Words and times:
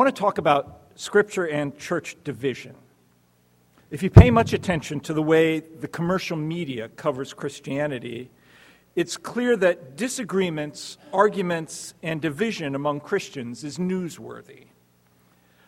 I 0.00 0.02
want 0.02 0.16
to 0.16 0.20
talk 0.22 0.38
about 0.38 0.80
Scripture 0.94 1.44
and 1.46 1.76
church 1.76 2.16
division. 2.24 2.74
If 3.90 4.02
you 4.02 4.08
pay 4.08 4.30
much 4.30 4.54
attention 4.54 5.00
to 5.00 5.12
the 5.12 5.22
way 5.22 5.60
the 5.60 5.88
commercial 5.88 6.38
media 6.38 6.88
covers 6.88 7.34
Christianity, 7.34 8.30
it's 8.96 9.18
clear 9.18 9.58
that 9.58 9.98
disagreements, 9.98 10.96
arguments, 11.12 11.92
and 12.02 12.18
division 12.18 12.74
among 12.74 13.00
Christians 13.00 13.62
is 13.62 13.76
newsworthy. 13.76 14.68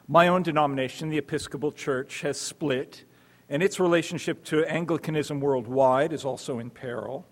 My 0.08 0.28
own 0.28 0.42
denomination, 0.42 1.10
the 1.10 1.18
Episcopal 1.18 1.70
Church, 1.70 2.22
has 2.22 2.40
split, 2.40 3.04
and 3.50 3.62
its 3.62 3.78
relationship 3.78 4.44
to 4.44 4.64
Anglicanism 4.64 5.40
worldwide 5.40 6.14
is 6.14 6.24
also 6.24 6.58
in 6.58 6.70
peril. 6.70 7.26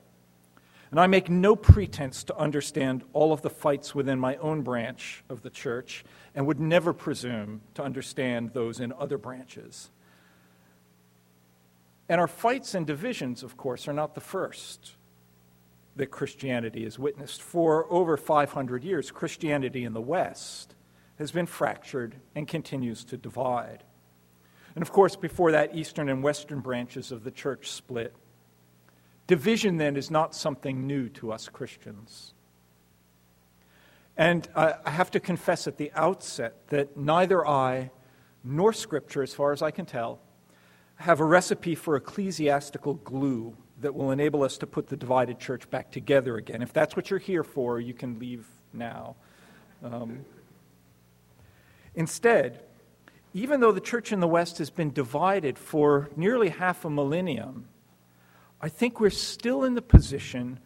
And 0.90 1.00
I 1.00 1.06
make 1.06 1.30
no 1.30 1.56
pretense 1.56 2.24
to 2.24 2.36
understand 2.36 3.04
all 3.14 3.32
of 3.32 3.40
the 3.40 3.48
fights 3.48 3.94
within 3.94 4.18
my 4.18 4.36
own 4.36 4.60
branch 4.60 5.24
of 5.30 5.40
the 5.40 5.48
church 5.48 6.04
and 6.34 6.46
would 6.46 6.60
never 6.60 6.92
presume 6.92 7.60
to 7.74 7.82
understand 7.82 8.52
those 8.52 8.80
in 8.80 8.92
other 8.92 9.18
branches. 9.18 9.90
And 12.08 12.20
our 12.20 12.28
fights 12.28 12.74
and 12.74 12.86
divisions, 12.86 13.42
of 13.42 13.56
course, 13.56 13.86
are 13.88 13.92
not 13.92 14.14
the 14.14 14.20
first 14.20 14.96
that 15.96 16.10
Christianity 16.10 16.84
has 16.84 16.98
witnessed. 16.98 17.42
For 17.42 17.86
over 17.92 18.16
500 18.16 18.84
years, 18.84 19.10
Christianity 19.10 19.84
in 19.84 19.92
the 19.92 20.00
West 20.00 20.74
has 21.18 21.30
been 21.30 21.46
fractured 21.46 22.16
and 22.34 22.48
continues 22.48 23.04
to 23.04 23.16
divide. 23.16 23.84
And 24.74 24.82
of 24.82 24.92
course, 24.92 25.16
before 25.16 25.52
that, 25.52 25.74
Eastern 25.74 26.08
and 26.08 26.22
Western 26.22 26.60
branches 26.60 27.12
of 27.12 27.24
the 27.24 27.30
church 27.30 27.70
split. 27.70 28.14
Division 29.26 29.76
then 29.76 29.96
is 29.96 30.10
not 30.10 30.34
something 30.34 30.86
new 30.86 31.08
to 31.10 31.32
us 31.32 31.48
Christians. 31.48 32.34
And 34.16 34.48
I 34.54 34.76
have 34.84 35.10
to 35.12 35.20
confess 35.20 35.66
at 35.66 35.76
the 35.76 35.90
outset 35.94 36.68
that 36.68 36.96
neither 36.96 37.46
I 37.46 37.90
nor 38.44 38.72
Scripture, 38.72 39.22
as 39.22 39.32
far 39.34 39.52
as 39.52 39.62
I 39.62 39.70
can 39.70 39.86
tell, 39.86 40.20
have 40.96 41.20
a 41.20 41.24
recipe 41.24 41.74
for 41.74 41.96
ecclesiastical 41.96 42.94
glue 42.94 43.56
that 43.80 43.94
will 43.94 44.10
enable 44.10 44.42
us 44.42 44.58
to 44.58 44.66
put 44.66 44.88
the 44.88 44.96
divided 44.96 45.38
church 45.38 45.68
back 45.70 45.90
together 45.90 46.36
again. 46.36 46.60
If 46.60 46.72
that's 46.72 46.94
what 46.94 47.10
you're 47.10 47.18
here 47.18 47.44
for, 47.44 47.80
you 47.80 47.94
can 47.94 48.18
leave 48.18 48.46
now. 48.72 49.16
Um, 49.82 50.24
instead, 51.94 52.60
even 53.32 53.60
though 53.60 53.72
the 53.72 53.80
church 53.80 54.12
in 54.12 54.20
the 54.20 54.28
West 54.28 54.58
has 54.58 54.70
been 54.70 54.92
divided 54.92 55.58
for 55.58 56.10
nearly 56.16 56.50
half 56.50 56.84
a 56.84 56.90
millennium, 56.90 57.68
I 58.60 58.68
think 58.68 59.00
we're 59.00 59.10
still 59.10 59.64
in 59.64 59.74
the 59.74 59.82
position 59.82 60.58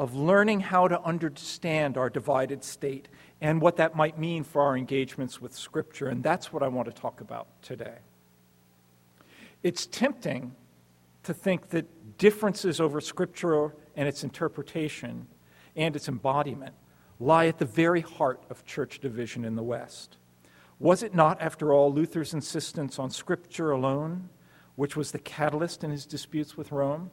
of 0.00 0.14
learning 0.14 0.60
how 0.60 0.88
to 0.88 0.98
understand 1.02 1.98
our 1.98 2.08
divided 2.08 2.64
state 2.64 3.06
and 3.42 3.60
what 3.60 3.76
that 3.76 3.94
might 3.94 4.18
mean 4.18 4.42
for 4.42 4.62
our 4.62 4.74
engagements 4.74 5.42
with 5.42 5.54
Scripture. 5.54 6.08
And 6.08 6.22
that's 6.22 6.50
what 6.50 6.62
I 6.62 6.68
want 6.68 6.86
to 6.86 6.94
talk 6.94 7.20
about 7.20 7.48
today. 7.60 7.98
It's 9.62 9.84
tempting 9.84 10.56
to 11.24 11.34
think 11.34 11.68
that 11.68 12.16
differences 12.16 12.80
over 12.80 12.98
Scripture 13.02 13.74
and 13.94 14.08
its 14.08 14.24
interpretation 14.24 15.26
and 15.76 15.94
its 15.94 16.08
embodiment 16.08 16.74
lie 17.18 17.44
at 17.44 17.58
the 17.58 17.66
very 17.66 18.00
heart 18.00 18.42
of 18.48 18.64
church 18.64 19.00
division 19.00 19.44
in 19.44 19.54
the 19.54 19.62
West. 19.62 20.16
Was 20.78 21.02
it 21.02 21.14
not, 21.14 21.38
after 21.42 21.74
all, 21.74 21.92
Luther's 21.92 22.32
insistence 22.32 22.98
on 22.98 23.10
Scripture 23.10 23.70
alone, 23.70 24.30
which 24.76 24.96
was 24.96 25.12
the 25.12 25.18
catalyst 25.18 25.84
in 25.84 25.90
his 25.90 26.06
disputes 26.06 26.56
with 26.56 26.72
Rome? 26.72 27.10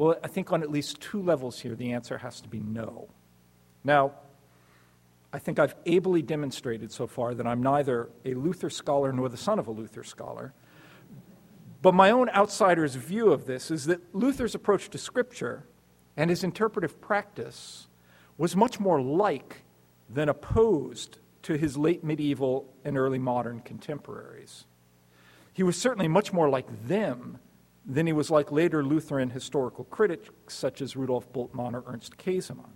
Well, 0.00 0.16
I 0.24 0.28
think 0.28 0.50
on 0.50 0.62
at 0.62 0.70
least 0.70 0.98
two 1.02 1.20
levels 1.20 1.60
here, 1.60 1.74
the 1.74 1.92
answer 1.92 2.16
has 2.16 2.40
to 2.40 2.48
be 2.48 2.58
no. 2.58 3.10
Now, 3.84 4.12
I 5.30 5.38
think 5.38 5.58
I've 5.58 5.74
ably 5.84 6.22
demonstrated 6.22 6.90
so 6.90 7.06
far 7.06 7.34
that 7.34 7.46
I'm 7.46 7.62
neither 7.62 8.08
a 8.24 8.32
Luther 8.32 8.70
scholar 8.70 9.12
nor 9.12 9.28
the 9.28 9.36
son 9.36 9.58
of 9.58 9.66
a 9.66 9.70
Luther 9.70 10.02
scholar. 10.02 10.54
But 11.82 11.92
my 11.92 12.10
own 12.12 12.30
outsider's 12.30 12.94
view 12.94 13.30
of 13.30 13.44
this 13.44 13.70
is 13.70 13.84
that 13.88 14.14
Luther's 14.14 14.54
approach 14.54 14.88
to 14.88 14.96
Scripture 14.96 15.66
and 16.16 16.30
his 16.30 16.42
interpretive 16.42 16.98
practice 17.02 17.86
was 18.38 18.56
much 18.56 18.80
more 18.80 19.02
like 19.02 19.64
than 20.08 20.30
opposed 20.30 21.18
to 21.42 21.58
his 21.58 21.76
late 21.76 22.02
medieval 22.02 22.72
and 22.86 22.96
early 22.96 23.18
modern 23.18 23.60
contemporaries. 23.60 24.64
He 25.52 25.62
was 25.62 25.76
certainly 25.76 26.08
much 26.08 26.32
more 26.32 26.48
like 26.48 26.88
them 26.88 27.38
than 27.86 28.06
he 28.06 28.12
was 28.12 28.30
like 28.30 28.52
later 28.52 28.84
Lutheran 28.84 29.30
historical 29.30 29.84
critics 29.84 30.30
such 30.48 30.80
as 30.82 30.96
Rudolf 30.96 31.32
Bultmann 31.32 31.74
or 31.74 31.84
Ernst 31.86 32.16
Käsemann. 32.18 32.72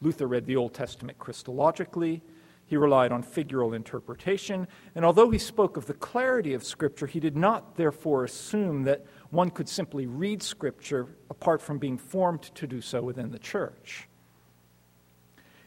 Luther 0.00 0.26
read 0.26 0.46
the 0.46 0.56
Old 0.56 0.74
Testament 0.74 1.18
Christologically. 1.18 2.20
He 2.66 2.76
relied 2.76 3.12
on 3.12 3.22
figural 3.22 3.76
interpretation, 3.76 4.66
and 4.94 5.04
although 5.04 5.30
he 5.30 5.38
spoke 5.38 5.76
of 5.76 5.86
the 5.86 5.94
clarity 5.94 6.54
of 6.54 6.64
Scripture, 6.64 7.06
he 7.06 7.20
did 7.20 7.36
not 7.36 7.76
therefore 7.76 8.24
assume 8.24 8.84
that 8.84 9.04
one 9.30 9.50
could 9.50 9.68
simply 9.68 10.06
read 10.06 10.42
Scripture 10.42 11.08
apart 11.28 11.60
from 11.60 11.78
being 11.78 11.98
formed 11.98 12.42
to 12.42 12.66
do 12.66 12.80
so 12.80 13.02
within 13.02 13.30
the 13.30 13.38
church. 13.38 14.08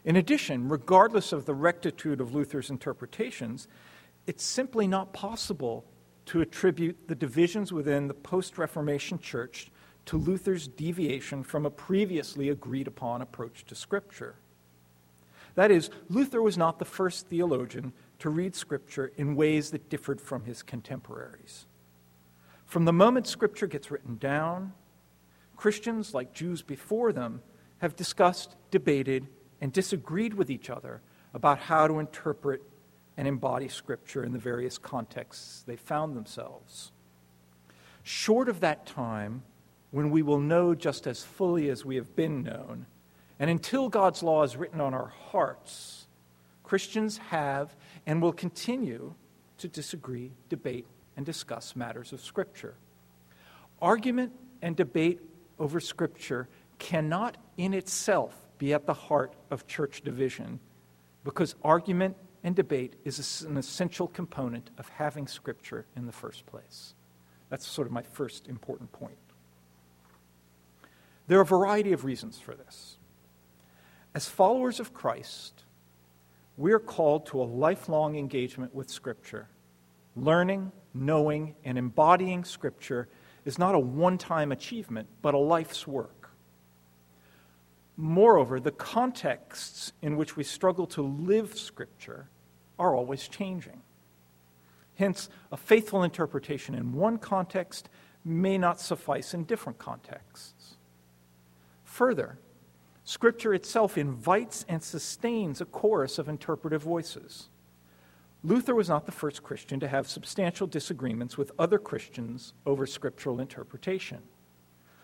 In 0.04 0.16
addition, 0.16 0.68
regardless 0.68 1.32
of 1.32 1.46
the 1.46 1.54
rectitude 1.54 2.22
of 2.22 2.34
Luther's 2.34 2.70
interpretations, 2.70 3.68
it's 4.28 4.44
simply 4.44 4.88
not 4.88 5.14
possible 5.14 5.86
to 6.28 6.42
attribute 6.42 7.08
the 7.08 7.16
divisions 7.16 7.72
within 7.72 8.08
the 8.08 8.14
post 8.14 8.58
Reformation 8.58 9.20
church 9.20 9.72
to 10.06 10.18
Luther's 10.18 10.68
deviation 10.68 11.44
from 11.44 11.66
a 11.66 11.70
previously 11.70 12.50
agreed 12.50 12.88
upon 12.88 13.22
approach 13.22 13.66
to 13.66 13.76
Scripture. 13.76 14.36
That 15.56 15.72
is, 15.72 15.90
Luther 16.10 16.42
was 16.42 16.58
not 16.58 16.80
the 16.80 16.86
first 16.86 17.28
theologian 17.28 17.94
to 18.20 18.30
read 18.30 18.56
Scripture 18.56 19.12
in 19.18 19.36
ways 19.36 19.72
that 19.72 19.90
differed 19.90 20.22
from 20.22 20.44
his 20.44 20.62
contemporaries. 20.62 21.66
From 22.66 22.86
the 22.86 22.94
moment 22.94 23.28
Scripture 23.28 23.68
gets 23.68 23.90
written 23.90 24.18
down, 24.18 24.74
Christians, 25.56 26.14
like 26.14 26.34
Jews 26.34 26.62
before 26.62 27.14
them, 27.14 27.42
have 27.80 27.96
discussed, 27.96 28.56
debated, 28.72 29.28
and 29.62 29.72
disagreed 29.72 30.34
with 30.34 30.50
each 30.50 30.70
other 30.70 31.02
about 31.34 31.60
how 31.60 31.88
to 31.88 32.00
interpret 32.00 32.62
and 33.18 33.28
embody 33.28 33.68
Scripture 33.68 34.24
in 34.24 34.34
the 34.34 34.40
various 34.40 34.78
contexts 34.78 35.64
they 35.66 35.76
found 35.76 36.16
themselves. 36.16 36.92
Short 38.04 38.50
of 38.50 38.60
that 38.60 38.86
time, 38.86 39.44
when 39.92 40.10
we 40.12 40.22
will 40.22 40.40
know 40.40 40.76
just 40.76 41.08
as 41.08 41.24
fully 41.24 41.70
as 41.70 41.86
we 41.86 41.96
have 41.96 42.16
been 42.16 42.44
known, 42.44 42.86
and 43.40 43.50
until 43.50 43.90
God's 43.90 44.22
law 44.24 44.44
is 44.44 44.56
written 44.56 44.82
on 44.82 44.94
our 44.94 45.08
hearts, 45.08 46.08
Christians 46.64 47.18
have 47.18 47.76
and 48.06 48.22
will 48.22 48.34
continue 48.34 49.14
to 49.58 49.68
disagree, 49.68 50.32
debate, 50.50 50.86
and 51.16 51.26
discuss 51.26 51.76
matters 51.76 52.12
of 52.12 52.22
Scripture. 52.22 52.76
Argument 53.82 54.34
and 54.62 54.76
debate 54.76 55.22
over 55.60 55.80
Scripture 55.80 56.48
cannot 56.80 57.38
in 57.58 57.74
itself 57.74 58.36
be 58.58 58.74
at 58.74 58.86
the 58.86 58.94
heart 58.94 59.34
of 59.52 59.68
church 59.68 60.02
division 60.02 60.60
because 61.24 61.56
argument 61.64 62.16
and 62.46 62.56
debate 62.56 62.94
is 63.04 63.42
an 63.42 63.58
essential 63.58 64.08
component 64.08 64.70
of 64.78 64.88
having 64.88 65.26
Scripture 65.26 65.88
in 65.98 66.06
the 66.06 66.12
first 66.12 66.46
place. 66.46 66.94
That's 67.50 67.66
sort 67.66 67.88
of 67.88 67.92
my 67.92 68.04
first 68.04 68.48
important 68.48 68.92
point. 68.92 69.18
There 71.26 71.40
are 71.40 71.42
a 71.42 71.46
variety 71.46 71.92
of 71.92 72.06
reasons 72.06 72.38
for 72.40 72.54
this. 72.54 73.00
As 74.14 74.30
followers 74.30 74.80
of 74.80 74.94
Christ, 74.94 75.64
we 76.56 76.72
are 76.72 76.80
called 76.80 77.26
to 77.28 77.42
a 77.42 77.46
lifelong 77.46 78.16
engagement 78.16 78.76
with 78.76 78.92
Scripture. 78.92 79.48
Learning, 80.16 80.72
knowing, 80.94 81.56
and 81.64 81.80
embodying 81.80 82.44
Scripture 82.44 83.10
is 83.44 83.58
not 83.58 83.74
a 83.74 83.80
one 83.80 84.20
time 84.20 84.52
achievement, 84.52 85.08
but 85.24 85.34
a 85.34 85.40
life's 85.40 85.88
work. 85.88 86.30
Moreover, 87.98 88.60
the 88.60 88.72
contexts 88.72 89.94
in 90.04 90.16
which 90.16 90.38
we 90.38 90.44
struggle 90.44 90.86
to 90.88 91.02
live 91.02 91.58
Scripture 91.58 92.30
are 92.80 92.96
always 92.96 93.28
changing. 93.28 93.82
Hence, 94.96 95.30
a 95.52 95.58
faithful 95.58 96.04
interpretation 96.04 96.76
in 96.76 96.94
one 96.94 97.18
context 97.18 97.90
may 98.24 98.58
not 98.58 98.80
suffice 98.80 99.34
in 99.34 99.44
different 99.44 99.78
contexts. 99.78 100.76
Further, 101.84 102.40
Scripture 103.08 103.54
itself 103.54 104.00
invites 104.00 104.66
and 104.68 104.82
sustains 104.82 105.62
a 105.62 105.66
chorus 105.66 106.18
of 106.18 106.28
interpretive 106.28 106.82
voices. 106.82 107.50
Luther 108.44 108.74
was 108.74 108.90
not 108.90 109.06
the 109.06 109.12
first 109.12 109.44
Christian 109.44 109.80
to 109.80 109.88
have 109.88 110.08
substantial 110.08 110.66
disagreements 110.66 111.38
with 111.38 111.52
other 111.60 111.78
Christians 111.78 112.54
over 112.66 112.88
scriptural 112.88 113.40
interpretation. 113.40 114.24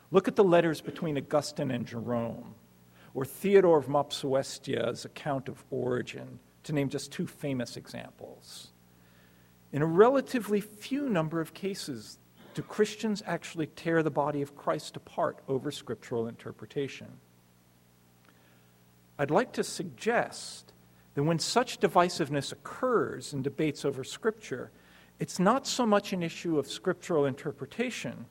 Look 0.09 0.27
at 0.27 0.35
the 0.35 0.43
letters 0.43 0.81
between 0.81 1.17
Augustine 1.17 1.69
and 1.69 1.85
Jerome, 1.85 2.55
or 3.13 3.23
Theodore 3.23 3.77
of 3.77 3.87
Mopsuestia's 3.87 5.05
account 5.05 5.47
of 5.47 5.63
Origen, 5.69 6.39
to 6.63 6.73
name 6.73 6.89
just 6.89 7.11
two 7.11 7.27
famous 7.27 7.77
examples. 7.77 8.71
In 9.71 9.81
a 9.81 9.85
relatively 9.85 10.61
few 10.61 11.09
number 11.09 11.39
of 11.39 11.53
cases, 11.53 12.19
do 12.53 12.61
Christians 12.61 13.23
actually 13.25 13.67
tear 13.67 14.03
the 14.03 14.11
body 14.11 14.41
of 14.41 14.55
Christ 14.55 14.97
apart 14.97 15.39
over 15.47 15.71
scriptural 15.71 16.27
interpretation? 16.27 17.07
I'd 19.17 19.31
like 19.31 19.53
to 19.53 19.63
suggest 19.63 20.73
that 21.13 21.23
when 21.23 21.39
such 21.39 21.79
divisiveness 21.79 22.51
occurs 22.51 23.33
in 23.33 23.41
debates 23.41 23.85
over 23.85 24.03
Scripture, 24.03 24.71
it's 25.19 25.39
not 25.39 25.67
so 25.67 25.85
much 25.85 26.13
an 26.13 26.23
issue 26.23 26.57
of 26.57 26.67
scriptural 26.67 27.25
interpretation 27.25 28.25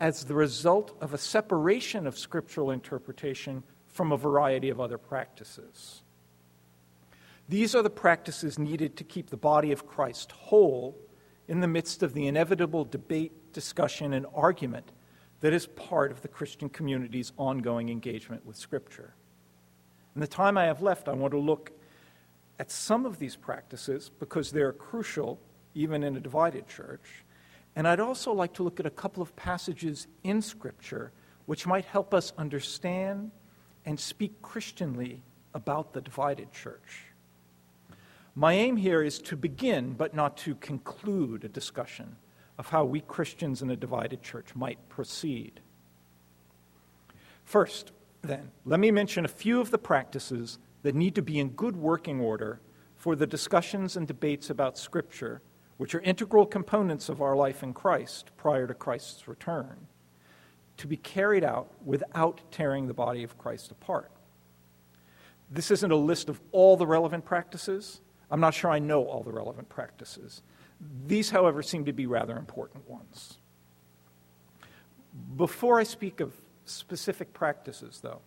as 0.00 0.24
the 0.24 0.34
result 0.34 0.96
of 1.00 1.14
a 1.14 1.18
separation 1.18 2.06
of 2.06 2.18
scriptural 2.18 2.70
interpretation 2.70 3.62
from 3.86 4.12
a 4.12 4.16
variety 4.16 4.68
of 4.68 4.80
other 4.80 4.98
practices. 4.98 6.02
These 7.48 7.74
are 7.74 7.82
the 7.82 7.90
practices 7.90 8.58
needed 8.58 8.96
to 8.96 9.04
keep 9.04 9.30
the 9.30 9.36
body 9.36 9.70
of 9.72 9.86
Christ 9.86 10.32
whole 10.32 10.98
in 11.46 11.60
the 11.60 11.68
midst 11.68 12.02
of 12.02 12.12
the 12.12 12.26
inevitable 12.26 12.84
debate, 12.84 13.52
discussion, 13.52 14.12
and 14.12 14.26
argument 14.34 14.90
that 15.40 15.52
is 15.52 15.66
part 15.66 16.10
of 16.10 16.22
the 16.22 16.28
Christian 16.28 16.68
community's 16.68 17.32
ongoing 17.36 17.88
engagement 17.88 18.44
with 18.44 18.56
Scripture. 18.56 19.14
In 20.14 20.20
the 20.20 20.26
time 20.26 20.58
I 20.58 20.64
have 20.64 20.82
left, 20.82 21.08
I 21.08 21.12
want 21.12 21.32
to 21.32 21.38
look 21.38 21.70
at 22.58 22.70
some 22.70 23.06
of 23.06 23.18
these 23.18 23.36
practices 23.36 24.10
because 24.18 24.50
they're 24.50 24.72
crucial 24.72 25.38
even 25.74 26.02
in 26.02 26.16
a 26.16 26.20
divided 26.20 26.66
church. 26.66 27.24
And 27.76 27.86
I'd 27.86 28.00
also 28.00 28.32
like 28.32 28.54
to 28.54 28.62
look 28.62 28.80
at 28.80 28.86
a 28.86 28.90
couple 28.90 29.22
of 29.22 29.36
passages 29.36 30.08
in 30.24 30.40
Scripture 30.42 31.12
which 31.44 31.66
might 31.66 31.84
help 31.84 32.12
us 32.12 32.32
understand 32.36 33.30
and 33.84 34.00
speak 34.00 34.42
Christianly 34.42 35.22
about 35.54 35.92
the 35.92 36.00
divided 36.00 36.52
church. 36.52 37.04
My 38.38 38.52
aim 38.52 38.76
here 38.76 39.02
is 39.02 39.18
to 39.20 39.36
begin, 39.36 39.94
but 39.94 40.14
not 40.14 40.36
to 40.38 40.54
conclude, 40.56 41.42
a 41.42 41.48
discussion 41.48 42.16
of 42.58 42.68
how 42.68 42.84
we 42.84 43.00
Christians 43.00 43.62
in 43.62 43.70
a 43.70 43.76
divided 43.76 44.22
church 44.22 44.54
might 44.54 44.90
proceed. 44.90 45.60
First, 47.44 47.92
then, 48.20 48.50
let 48.66 48.78
me 48.78 48.90
mention 48.90 49.24
a 49.24 49.28
few 49.28 49.58
of 49.58 49.70
the 49.70 49.78
practices 49.78 50.58
that 50.82 50.94
need 50.94 51.14
to 51.14 51.22
be 51.22 51.38
in 51.38 51.48
good 51.50 51.76
working 51.76 52.20
order 52.20 52.60
for 52.96 53.16
the 53.16 53.26
discussions 53.26 53.96
and 53.96 54.06
debates 54.06 54.50
about 54.50 54.76
Scripture, 54.76 55.40
which 55.78 55.94
are 55.94 56.00
integral 56.00 56.44
components 56.44 57.08
of 57.08 57.22
our 57.22 57.36
life 57.36 57.62
in 57.62 57.72
Christ 57.72 58.32
prior 58.36 58.66
to 58.66 58.74
Christ's 58.74 59.26
return, 59.28 59.86
to 60.76 60.86
be 60.86 60.98
carried 60.98 61.44
out 61.44 61.72
without 61.86 62.42
tearing 62.50 62.86
the 62.86 62.94
body 62.94 63.22
of 63.22 63.38
Christ 63.38 63.70
apart. 63.70 64.10
This 65.50 65.70
isn't 65.70 65.90
a 65.90 65.96
list 65.96 66.28
of 66.28 66.38
all 66.52 66.76
the 66.76 66.86
relevant 66.86 67.24
practices. 67.24 68.02
I'm 68.30 68.40
not 68.40 68.54
sure 68.54 68.70
I 68.70 68.78
know 68.78 69.04
all 69.04 69.22
the 69.22 69.32
relevant 69.32 69.68
practices. 69.68 70.42
These, 71.06 71.30
however, 71.30 71.62
seem 71.62 71.84
to 71.84 71.92
be 71.92 72.06
rather 72.06 72.36
important 72.36 72.88
ones. 72.88 73.38
Before 75.36 75.78
I 75.78 75.84
speak 75.84 76.20
of 76.20 76.32
specific 76.64 77.32
practices, 77.32 78.00
though, 78.02 78.20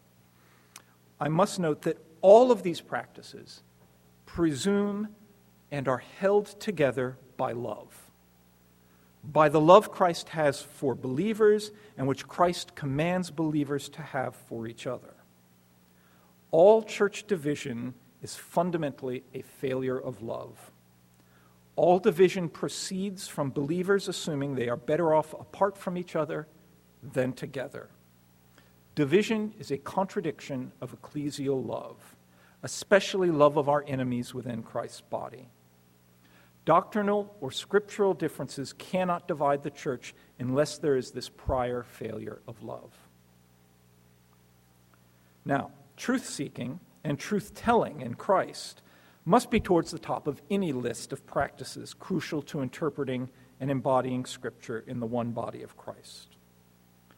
I 1.19 1.28
must 1.28 1.60
note 1.60 1.81
that 1.84 1.98
all 2.22 2.51
of 2.51 2.63
these 2.63 2.81
practices 2.81 3.62
presume 4.25 5.10
and 5.72 5.88
are 5.88 6.04
held 6.19 6.60
together 6.60 7.18
by 7.38 7.52
love. 7.52 8.10
By 9.24 9.50
the 9.50 9.60
love 9.60 9.92
Christ 9.92 10.30
has 10.30 10.62
for 10.62 10.95
believers 10.95 11.72
and 11.98 12.07
which 12.07 12.28
Christ 12.28 12.74
commands 12.74 13.31
believers 13.31 13.90
to 13.90 14.02
have 14.02 14.36
for 14.36 14.66
each 14.66 14.88
other. 14.88 15.13
All 16.52 16.81
church 16.81 17.28
division 17.28 17.94
is 18.21 18.36
fundamentally 18.36 19.24
a 19.33 19.42
failure 19.42 20.00
of 20.00 20.21
love. 20.21 20.71
All 21.75 22.00
division 22.00 22.50
proceeds 22.50 23.27
from 23.27 23.51
believers 23.51 24.07
assuming 24.07 24.56
they 24.56 24.68
are 24.68 24.75
better 24.75 25.13
off 25.13 25.33
apart 25.33 25.77
from 25.77 25.98
each 25.98 26.16
other 26.16 26.48
than 27.01 27.33
together. 27.33 27.89
Division 28.95 29.54
is 29.57 29.71
a 29.71 29.77
contradiction 29.77 30.74
of 30.81 31.00
ecclesial 31.01 31.66
love, 31.66 32.16
especially 32.63 33.31
love 33.31 33.56
of 33.56 33.69
our 33.69 33.86
enemies 33.88 34.33
within 34.33 34.62
Christ's 34.62 35.01
body. 35.01 35.48
Doctrinal 36.66 37.33
or 37.39 37.51
scriptural 37.51 38.13
differences 38.13 38.74
cannot 38.74 39.27
divide 39.27 39.63
the 39.63 39.69
church 39.69 40.13
unless 40.38 40.77
there 40.77 40.98
is 40.98 41.12
this 41.12 41.30
prior 41.30 41.83
failure 41.83 42.42
of 42.48 42.62
love. 42.62 42.92
Now, 45.45 45.71
truth 45.95 46.27
seeking 46.27 46.80
and 47.09 47.17
truth 47.17 47.56
telling 47.56 48.01
in 48.01 48.13
Christ 48.13 48.83
must 49.25 49.50
be 49.50 49.59
towards 49.59 49.89
the 49.89 49.97
top 49.97 50.27
of 50.27 50.44
any 50.51 50.71
list 50.71 51.11
of 51.11 51.25
practices 51.25 51.95
crucial 51.95 52.44
to 52.44 52.61
interpreting 52.61 53.29
and 53.59 53.71
embodying 53.71 54.25
Scripture 54.25 54.83
in 54.85 55.00
the 55.00 55.07
one 55.07 55.31
body 55.31 55.63
of 55.63 55.75
Christ. 55.75 56.38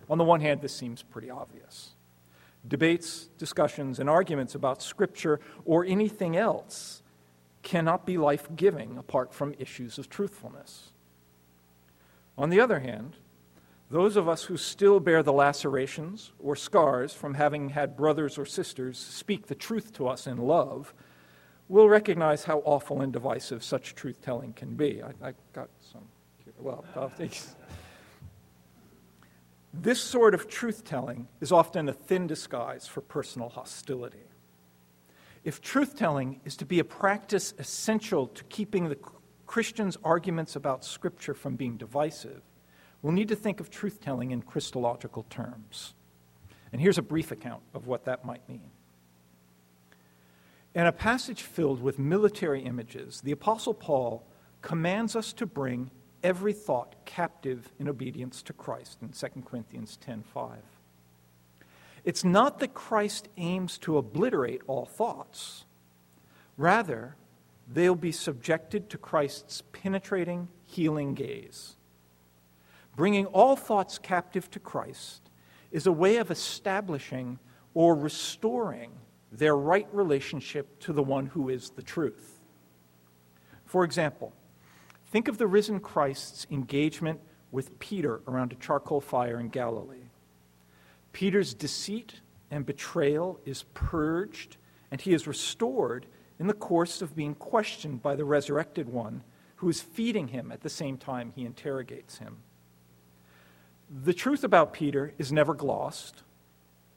On 0.09 0.17
the 0.17 0.23
one 0.23 0.39
hand, 0.39 0.61
this 0.61 0.73
seems 0.73 1.03
pretty 1.03 1.29
obvious. 1.29 1.89
Debates, 2.65 3.27
discussions, 3.37 3.99
and 3.99 4.09
arguments 4.09 4.55
about 4.55 4.81
Scripture 4.81 5.41
or 5.65 5.83
anything 5.83 6.37
else 6.37 7.03
cannot 7.61 8.05
be 8.05 8.17
life 8.17 8.47
giving 8.55 8.97
apart 8.97 9.33
from 9.33 9.53
issues 9.59 9.97
of 9.97 10.09
truthfulness. 10.09 10.93
On 12.37 12.49
the 12.49 12.61
other 12.61 12.79
hand, 12.79 13.17
those 13.91 14.15
of 14.15 14.29
us 14.29 14.43
who 14.43 14.55
still 14.55 15.01
bear 15.01 15.21
the 15.21 15.33
lacerations 15.33 16.31
or 16.39 16.55
scars 16.55 17.13
from 17.13 17.33
having 17.33 17.69
had 17.69 17.97
brothers 17.97 18.37
or 18.37 18.45
sisters 18.45 18.97
speak 18.97 19.47
the 19.47 19.55
truth 19.55 19.91
to 19.93 20.07
us 20.07 20.27
in 20.27 20.37
love 20.37 20.93
will 21.67 21.89
recognize 21.89 22.45
how 22.45 22.59
awful 22.59 23.01
and 23.01 23.11
divisive 23.11 23.63
such 23.63 23.93
truth 23.93 24.21
telling 24.21 24.53
can 24.53 24.75
be. 24.75 25.03
I, 25.03 25.29
I 25.29 25.33
got 25.51 25.69
some, 25.91 26.03
well, 26.57 26.85
this 29.73 29.99
sort 30.01 30.33
of 30.33 30.47
truth 30.47 30.85
telling 30.85 31.27
is 31.41 31.51
often 31.51 31.89
a 31.89 31.93
thin 31.93 32.27
disguise 32.27 32.87
for 32.87 33.01
personal 33.01 33.49
hostility. 33.49 34.23
If 35.43 35.61
truth 35.61 35.97
telling 35.97 36.39
is 36.45 36.55
to 36.57 36.65
be 36.65 36.79
a 36.79 36.85
practice 36.85 37.53
essential 37.59 38.27
to 38.27 38.43
keeping 38.45 38.87
the 38.87 38.97
Christians' 39.47 39.97
arguments 40.03 40.55
about 40.55 40.85
Scripture 40.85 41.33
from 41.33 41.57
being 41.57 41.75
divisive, 41.75 42.41
we'll 43.01 43.13
need 43.13 43.29
to 43.29 43.35
think 43.35 43.59
of 43.59 43.69
truth 43.69 43.99
telling 44.01 44.31
in 44.31 44.41
Christological 44.41 45.23
terms. 45.29 45.93
And 46.71 46.81
here's 46.81 46.97
a 46.97 47.03
brief 47.03 47.31
account 47.31 47.63
of 47.73 47.87
what 47.87 48.05
that 48.05 48.25
might 48.25 48.47
mean. 48.47 48.71
In 50.73 50.85
a 50.85 50.91
passage 50.91 51.41
filled 51.41 51.81
with 51.81 51.99
military 51.99 52.63
images, 52.63 53.21
the 53.21 53.31
Apostle 53.33 53.73
Paul 53.73 54.25
commands 54.61 55.15
us 55.15 55.33
to 55.33 55.45
bring 55.45 55.91
every 56.23 56.53
thought 56.53 56.95
captive 57.03 57.73
in 57.79 57.89
obedience 57.89 58.41
to 58.43 58.53
Christ 58.53 58.99
in 59.01 59.11
2 59.11 59.45
Corinthians 59.45 59.97
10:5. 59.97 60.59
It's 62.03 62.23
not 62.23 62.59
that 62.59 62.73
Christ 62.73 63.27
aims 63.37 63.77
to 63.79 63.97
obliterate 63.97 64.61
all 64.65 64.85
thoughts. 64.85 65.65
Rather, 66.57 67.15
they'll 67.67 67.95
be 67.95 68.11
subjected 68.11 68.89
to 68.89 68.97
Christ's 68.97 69.61
penetrating, 69.71 70.47
healing 70.63 71.13
gaze. 71.13 71.75
Bringing 73.01 73.25
all 73.25 73.55
thoughts 73.55 73.97
captive 73.97 74.51
to 74.51 74.59
Christ 74.59 75.31
is 75.71 75.87
a 75.87 75.91
way 75.91 76.17
of 76.17 76.29
establishing 76.29 77.39
or 77.73 77.95
restoring 77.95 78.91
their 79.31 79.57
right 79.57 79.87
relationship 79.91 80.77
to 80.81 80.93
the 80.93 81.01
one 81.01 81.25
who 81.25 81.49
is 81.49 81.71
the 81.71 81.81
truth. 81.81 82.39
For 83.65 83.83
example, 83.83 84.33
think 85.07 85.27
of 85.27 85.39
the 85.39 85.47
risen 85.47 85.79
Christ's 85.79 86.45
engagement 86.51 87.19
with 87.49 87.79
Peter 87.79 88.21
around 88.27 88.53
a 88.53 88.57
charcoal 88.57 89.01
fire 89.01 89.39
in 89.39 89.49
Galilee. 89.49 90.11
Peter's 91.11 91.55
deceit 91.55 92.21
and 92.51 92.67
betrayal 92.67 93.39
is 93.47 93.63
purged, 93.73 94.57
and 94.91 95.01
he 95.01 95.15
is 95.15 95.25
restored 95.25 96.05
in 96.37 96.45
the 96.45 96.53
course 96.53 97.01
of 97.01 97.15
being 97.15 97.33
questioned 97.33 98.03
by 98.03 98.15
the 98.15 98.25
resurrected 98.25 98.87
one 98.87 99.23
who 99.55 99.69
is 99.69 99.81
feeding 99.81 100.27
him 100.27 100.51
at 100.51 100.61
the 100.61 100.69
same 100.69 100.97
time 100.97 101.33
he 101.35 101.45
interrogates 101.45 102.19
him. 102.19 102.37
The 103.91 104.13
truth 104.13 104.45
about 104.45 104.71
Peter 104.71 105.13
is 105.17 105.33
never 105.33 105.53
glossed. 105.53 106.23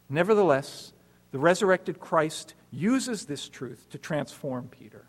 Nevertheless, 0.09 0.93
the 1.33 1.39
resurrected 1.41 1.99
Christ 1.99 2.55
uses 2.71 3.25
this 3.25 3.49
truth 3.49 3.89
to 3.91 3.99
transform 3.99 4.69
Peter. 4.69 5.07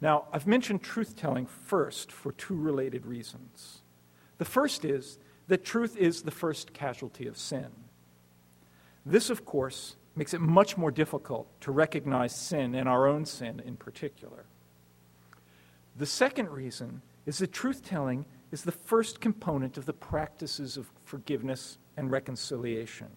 Now, 0.00 0.26
I've 0.32 0.46
mentioned 0.46 0.82
truth 0.82 1.16
telling 1.16 1.46
first 1.46 2.12
for 2.12 2.30
two 2.30 2.54
related 2.54 3.04
reasons. 3.04 3.80
The 4.38 4.44
first 4.44 4.84
is 4.84 5.18
that 5.48 5.64
truth 5.64 5.96
is 5.96 6.22
the 6.22 6.30
first 6.30 6.72
casualty 6.72 7.26
of 7.26 7.36
sin. 7.36 7.68
This, 9.04 9.28
of 9.28 9.44
course, 9.44 9.96
makes 10.14 10.34
it 10.34 10.40
much 10.40 10.76
more 10.76 10.90
difficult 10.92 11.48
to 11.62 11.72
recognize 11.72 12.34
sin 12.34 12.74
and 12.74 12.88
our 12.88 13.08
own 13.08 13.24
sin 13.24 13.60
in 13.64 13.76
particular. 13.76 14.44
The 15.96 16.06
second 16.06 16.50
reason 16.50 17.02
is 17.26 17.38
that 17.38 17.52
truth 17.52 17.84
telling 17.84 18.26
is 18.54 18.62
the 18.62 18.70
first 18.70 19.20
component 19.20 19.76
of 19.76 19.84
the 19.84 19.92
practices 19.92 20.76
of 20.76 20.88
forgiveness 21.02 21.76
and 21.96 22.08
reconciliation. 22.08 23.08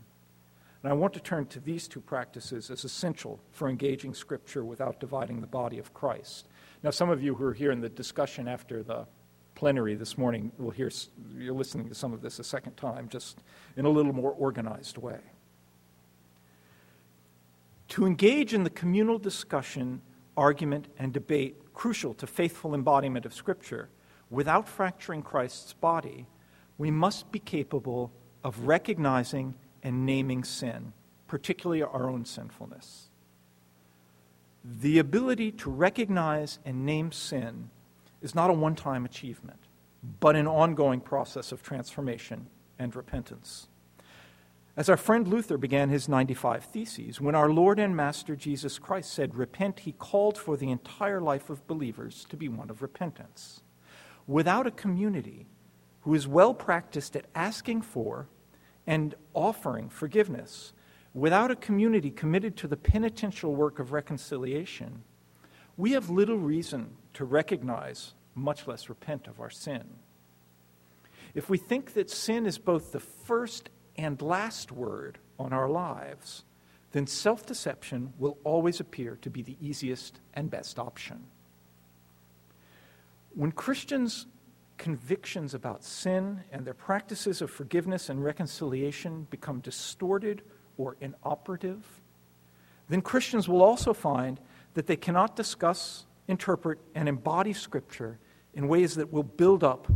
And 0.82 0.92
I 0.92 0.96
want 0.96 1.14
to 1.14 1.20
turn 1.20 1.46
to 1.48 1.60
these 1.60 1.88
two 1.88 2.02
practices 2.02 2.72
as 2.72 2.84
essential 2.84 3.40
for 3.52 3.70
engaging 3.70 4.16
Scripture 4.16 4.66
without 4.66 5.00
dividing 5.00 5.40
the 5.40 5.46
body 5.46 5.78
of 5.78 5.94
Christ. 5.94 6.48
Now, 6.82 6.90
some 6.90 7.12
of 7.12 7.22
you 7.22 7.36
who 7.36 7.44
are 7.46 7.54
here 7.54 7.72
in 7.72 7.82
the 7.82 7.90
discussion 7.90 8.48
after 8.48 8.82
the 8.82 9.06
plenary 9.54 9.94
this 9.94 10.18
morning 10.18 10.52
will 10.58 10.72
hear, 10.72 10.90
you're 11.38 11.54
listening 11.54 11.88
to 11.90 11.96
some 11.96 12.14
of 12.14 12.22
this 12.24 12.40
a 12.40 12.44
second 12.44 12.76
time, 12.76 13.08
just 13.08 13.38
in 13.76 13.86
a 13.86 13.90
little 13.90 14.14
more 14.14 14.32
organized 14.32 14.98
way. 14.98 15.20
To 17.90 18.08
engage 18.08 18.56
in 18.56 18.64
the 18.64 18.72
communal 18.72 19.20
discussion, 19.20 20.02
argument, 20.36 20.88
and 20.98 21.14
debate 21.14 21.76
crucial 21.76 22.16
to 22.16 22.26
faithful 22.26 22.74
embodiment 22.74 23.28
of 23.28 23.36
Scripture 23.36 23.90
without 24.30 24.68
fracturing 24.68 25.22
Christ's 25.22 25.74
body, 25.74 26.28
we 26.78 26.92
must 26.92 27.32
be 27.32 27.40
capable 27.40 28.12
of 28.44 28.68
recognizing 28.68 29.56
and 29.84 30.06
naming 30.06 30.44
sin, 30.44 30.94
particularly 31.28 31.82
our 31.82 32.10
own 32.10 32.26
sinfulness. 32.26 33.10
The 34.64 35.00
ability 35.00 35.52
to 35.54 35.70
recognize 35.70 36.60
and 36.66 36.86
name 36.86 37.12
sin 37.12 37.70
is 38.22 38.36
not 38.36 38.50
a 38.50 38.54
one 38.54 38.76
time 38.76 39.06
achievement, 39.06 39.60
but 40.20 40.36
an 40.36 40.48
ongoing 40.48 41.00
process 41.00 41.52
of 41.52 41.64
transformation 41.64 42.48
and 42.78 42.96
repentance. 42.96 43.68
As 44.76 44.90
our 44.90 44.98
friend 44.98 45.28
Luther 45.28 45.58
began 45.58 45.90
his 45.90 46.08
95 46.08 46.66
Theses, 46.66 47.20
when 47.20 47.34
our 47.34 47.50
Lord 47.50 47.80
and 47.80 47.96
Master 47.96 48.36
Jesus 48.36 48.78
Christ 48.78 49.12
said, 49.12 49.36
Repent, 49.36 49.80
he 49.80 49.94
called 49.94 50.38
for 50.38 50.56
the 50.56 50.70
entire 50.70 51.20
life 51.20 51.50
of 51.50 51.66
believers 51.66 52.28
to 52.30 52.38
be 52.38 52.48
one 52.48 52.70
of 52.70 52.84
repentance. 52.84 53.62
Without 54.28 54.68
a 54.68 54.72
community 54.72 55.48
who 56.02 56.14
is 56.14 56.28
well 56.28 56.54
practiced 56.54 57.16
at 57.16 57.26
asking 57.34 57.82
for 57.82 58.28
and 58.86 59.16
offering 59.34 59.90
forgiveness, 59.90 60.74
without 61.14 61.50
a 61.50 61.56
community 61.56 62.12
committed 62.12 62.56
to 62.58 62.68
the 62.68 62.78
penitential 62.78 63.56
work 63.56 63.80
of 63.80 63.92
reconciliation, 63.92 65.04
we 65.78 65.92
have 65.92 66.10
little 66.10 66.38
reason 66.38 66.96
to 67.14 67.26
recognize, 67.26 68.14
much 68.36 68.68
less 68.68 68.90
repent 68.90 69.28
of 69.28 69.40
our 69.40 69.50
sin. 69.50 69.84
If 71.34 71.50
we 71.50 71.58
think 71.58 71.94
that 71.94 72.10
sin 72.10 72.46
is 72.46 72.58
both 72.58 72.92
the 72.92 73.00
first 73.00 73.70
and 73.96 74.22
last 74.22 74.72
word 74.72 75.20
on 75.40 75.54
our 75.54 75.70
lives, 75.70 76.44
then 76.92 77.08
self 77.08 77.46
deception 77.46 78.14
will 78.18 78.38
always 78.44 78.80
appear 78.80 79.18
to 79.22 79.30
be 79.30 79.42
the 79.42 79.58
easiest 79.62 80.20
and 80.34 80.50
best 80.50 80.80
option. 80.80 81.26
When 83.38 83.52
Christians' 83.52 84.26
convictions 84.80 85.54
about 85.54 85.84
sin 85.84 86.44
and 86.52 86.66
their 86.66 86.74
practices 86.74 87.40
of 87.40 87.52
forgiveness 87.52 88.10
and 88.10 88.24
reconciliation 88.24 89.28
become 89.30 89.60
distorted 89.60 90.42
or 90.76 90.98
inoperative, 91.02 91.86
then 92.90 93.04
Christians 93.04 93.48
will 93.48 93.62
also 93.62 93.94
find 93.94 94.40
that 94.74 94.88
they 94.88 94.96
cannot 94.96 95.36
discuss, 95.36 96.08
interpret, 96.28 96.80
and 96.96 97.08
embody 97.08 97.54
Scripture 97.54 98.18
in 98.56 98.68
ways 98.68 98.96
that 98.96 99.14
will 99.14 99.22
build 99.22 99.64
up 99.64 99.88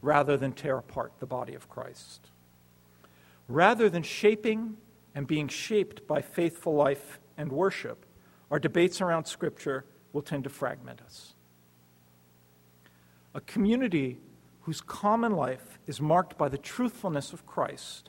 rather 0.00 0.38
than 0.38 0.52
tear 0.52 0.78
apart 0.78 1.12
the 1.18 1.26
body 1.26 1.52
of 1.54 1.68
Christ. 1.68 2.30
Rather 3.46 3.90
than 3.90 4.04
shaping 4.04 4.78
and 5.14 5.26
being 5.26 5.48
shaped 5.48 6.06
by 6.06 6.22
faithful 6.22 6.74
life 6.74 7.20
and 7.36 7.52
worship, 7.52 8.06
our 8.50 8.58
debates 8.58 9.02
around 9.02 9.26
Scripture 9.26 9.84
will 10.14 10.22
tend 10.22 10.44
to 10.44 10.50
fragment 10.50 11.02
us. 11.02 11.34
A 13.36 13.42
community 13.42 14.18
whose 14.62 14.80
common 14.80 15.32
life 15.32 15.78
is 15.86 16.00
marked 16.00 16.38
by 16.38 16.48
the 16.48 16.56
truthfulness 16.56 17.34
of 17.34 17.44
Christ 17.44 18.08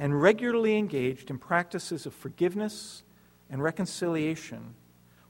and 0.00 0.20
regularly 0.20 0.76
engaged 0.76 1.30
in 1.30 1.38
practices 1.38 2.06
of 2.06 2.12
forgiveness 2.12 3.04
and 3.48 3.62
reconciliation 3.62 4.74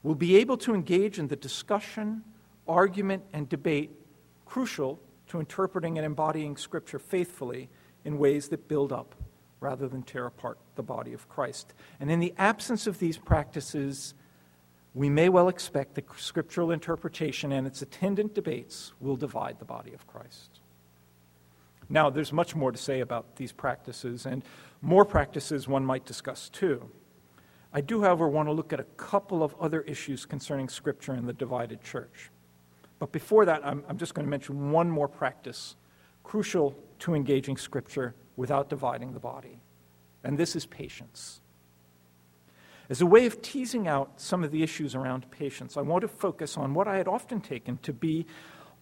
will 0.01 0.15
be 0.15 0.35
able 0.37 0.57
to 0.57 0.73
engage 0.73 1.19
in 1.19 1.27
the 1.27 1.35
discussion, 1.35 2.23
argument, 2.67 3.21
and 3.33 3.47
debate 3.47 3.91
crucial 4.47 4.99
to 5.27 5.39
interpreting 5.39 5.99
and 5.99 6.07
embodying 6.07 6.57
Scripture 6.57 6.97
faithfully 6.97 7.69
in 8.03 8.17
ways 8.17 8.47
that 8.47 8.67
build 8.67 8.91
up 8.91 9.13
rather 9.59 9.87
than 9.87 10.01
tear 10.01 10.25
apart 10.25 10.57
the 10.73 10.81
body 10.81 11.13
of 11.13 11.29
Christ. 11.29 11.75
And 11.99 12.09
in 12.09 12.19
the 12.19 12.33
absence 12.39 12.87
of 12.87 12.97
these 12.97 13.19
practices, 13.19 14.15
we 14.95 15.09
may 15.09 15.27
well 15.27 15.49
expect 15.49 15.93
that 15.95 16.05
scriptural 16.17 16.71
interpretation 16.71 17.51
and 17.51 17.67
its 17.67 17.81
attendant 17.81 18.33
debates 18.33 18.93
will 19.01 19.17
divide 19.17 19.59
the 19.59 19.65
body 19.65 19.93
of 19.93 20.07
Christ. 20.07 20.61
Now, 21.89 22.09
there's 22.09 22.31
much 22.31 22.55
more 22.55 22.71
to 22.71 22.77
say 22.77 23.01
about 23.01 23.35
these 23.35 23.51
practices, 23.51 24.25
and 24.25 24.41
more 24.81 25.05
practices 25.05 25.67
one 25.67 25.85
might 25.85 26.05
discuss 26.05 26.49
too. 26.49 26.89
I 27.73 27.81
do, 27.81 28.01
however, 28.01 28.29
want 28.29 28.47
to 28.47 28.53
look 28.53 28.71
at 28.71 28.79
a 28.79 28.85
couple 28.95 29.43
of 29.43 29.53
other 29.59 29.81
issues 29.81 30.25
concerning 30.25 30.69
Scripture 30.69 31.11
and 31.11 31.27
the 31.27 31.33
divided 31.33 31.83
church. 31.83 32.31
But 32.97 33.11
before 33.11 33.43
that, 33.45 33.65
I'm, 33.67 33.83
I'm 33.89 33.97
just 33.97 34.13
going 34.13 34.25
to 34.25 34.31
mention 34.31 34.71
one 34.71 34.89
more 34.89 35.09
practice 35.09 35.75
crucial 36.23 36.73
to 36.99 37.13
engaging 37.13 37.57
Scripture 37.57 38.15
without 38.37 38.69
dividing 38.69 39.11
the 39.11 39.19
body, 39.19 39.59
and 40.23 40.37
this 40.37 40.55
is 40.55 40.65
patience. 40.65 41.41
As 42.89 43.01
a 43.01 43.05
way 43.05 43.25
of 43.25 43.41
teasing 43.41 43.87
out 43.87 44.21
some 44.21 44.43
of 44.43 44.51
the 44.51 44.61
issues 44.61 44.93
around 44.93 45.29
patience, 45.31 45.75
I 45.75 45.81
want 45.81 46.01
to 46.01 46.07
focus 46.07 46.57
on 46.57 46.73
what 46.73 46.87
I 46.87 46.97
had 46.97 47.07
often 47.07 47.41
taken 47.41 47.77
to 47.79 47.93
be 47.93 48.27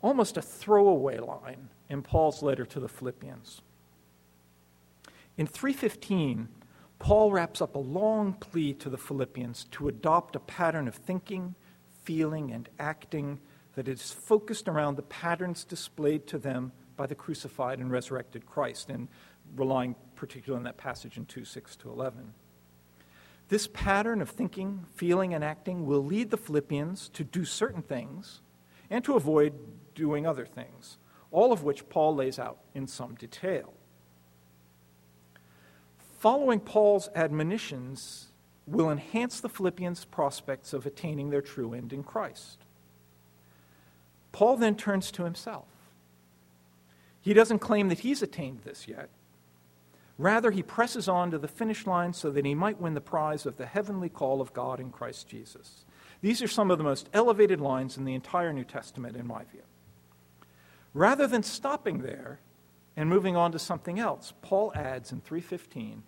almost 0.02 0.36
a 0.36 0.42
throwaway 0.42 1.20
line 1.20 1.70
in 1.90 2.02
Paul's 2.02 2.44
letter 2.44 2.66
to 2.66 2.80
the 2.80 2.90
Philippians. 2.90 3.62
In 5.38 5.48
315, 5.48 6.50
Paul 7.00 7.32
wraps 7.32 7.62
up 7.62 7.76
a 7.76 7.80
long 7.80 8.34
plea 8.34 8.74
to 8.76 8.90
the 8.90 8.98
Philippians 8.98 9.66
to 9.72 9.88
adopt 9.88 10.36
a 10.36 10.40
pattern 10.40 10.88
of 10.88 10.96
thinking, 10.96 11.56
feeling, 12.04 12.52
and 12.52 12.70
acting 12.80 13.40
that 13.76 13.88
is 13.88 14.12
focused 14.12 14.68
around 14.68 14.96
the 14.96 15.04
patterns 15.04 15.64
displayed 15.64 16.28
to 16.28 16.38
them 16.38 16.72
by 16.96 17.08
the 17.08 17.16
crucified 17.16 17.80
and 17.80 17.92
resurrected 17.92 18.46
Christ, 18.46 18.90
and 18.90 19.08
relying 19.56 19.96
particularly 20.16 20.60
on 20.60 20.64
that 20.66 20.78
passage 20.78 21.18
in 21.18 21.26
2 21.26 21.46
6 21.46 21.76
to 21.78 21.90
11. 21.90 22.34
This 23.50 23.68
pattern 23.68 24.22
of 24.22 24.30
thinking, 24.30 24.86
feeling, 24.96 25.34
and 25.34 25.44
acting 25.44 25.86
will 25.86 26.04
lead 26.04 26.32
the 26.32 26.38
Philippians 26.38 27.10
to 27.10 27.24
do 27.24 27.46
certain 27.46 27.82
things 27.82 28.42
and 28.90 29.04
to 29.04 29.16
avoid 29.16 29.54
doing 29.96 30.26
other 30.26 30.46
things, 30.46 30.98
all 31.32 31.52
of 31.52 31.64
which 31.64 31.90
Paul 31.90 32.16
lays 32.16 32.40
out 32.40 32.60
in 32.74 32.88
some 32.88 33.16
detail. 33.16 33.74
Following 36.20 36.62
Paul's 36.62 37.10
admonitions 37.16 38.32
will 38.66 38.90
enhance 38.90 39.40
the 39.40 39.50
Philippians' 39.50 40.06
prospects 40.06 40.72
of 40.72 40.86
attaining 40.86 41.30
their 41.30 41.42
true 41.42 41.74
end 41.74 41.92
in 41.92 42.04
Christ. 42.04 42.60
Paul 44.32 44.58
then 44.58 44.76
turns 44.76 45.12
to 45.12 45.26
himself. 45.26 45.68
He 47.20 47.34
doesn't 47.34 47.60
claim 47.60 47.90
that 47.90 48.00
he's 48.00 48.22
attained 48.22 48.62
this 48.62 48.88
yet. 48.88 49.10
Rather, 50.18 50.52
he 50.52 50.62
presses 50.62 51.08
on 51.08 51.32
to 51.32 51.38
the 51.38 51.48
finish 51.48 51.88
line 51.88 52.14
so 52.14 52.30
that 52.30 52.46
he 52.46 52.54
might 52.54 52.80
win 52.80 52.94
the 52.94 53.02
prize 53.02 53.46
of 53.46 53.58
the 53.58 53.66
heavenly 53.66 54.10
call 54.10 54.42
of 54.42 54.54
God 54.54 54.80
in 54.80 54.92
Christ 54.92 55.28
Jesus. 55.28 55.86
These 56.22 56.42
are 56.42 56.48
some 56.48 56.70
of 56.70 56.78
the 56.78 56.84
most 56.84 57.10
elevated 57.14 57.60
lines 57.60 57.98
in 57.98 58.06
the 58.06 58.14
entire 58.14 58.54
New 58.54 58.64
Testament, 58.64 59.16
in 59.16 59.28
my 59.28 59.44
view. 59.44 59.64
Rather 60.94 61.26
than 61.26 61.42
stopping 61.42 62.00
there 62.00 62.40
and 62.96 63.10
moving 63.10 63.36
on 63.36 63.52
to 63.52 63.60
something 63.60 64.00
else, 64.00 64.34
Paul 64.42 64.72
adds 64.76 65.12
in 65.12 65.22
315 65.22 66.04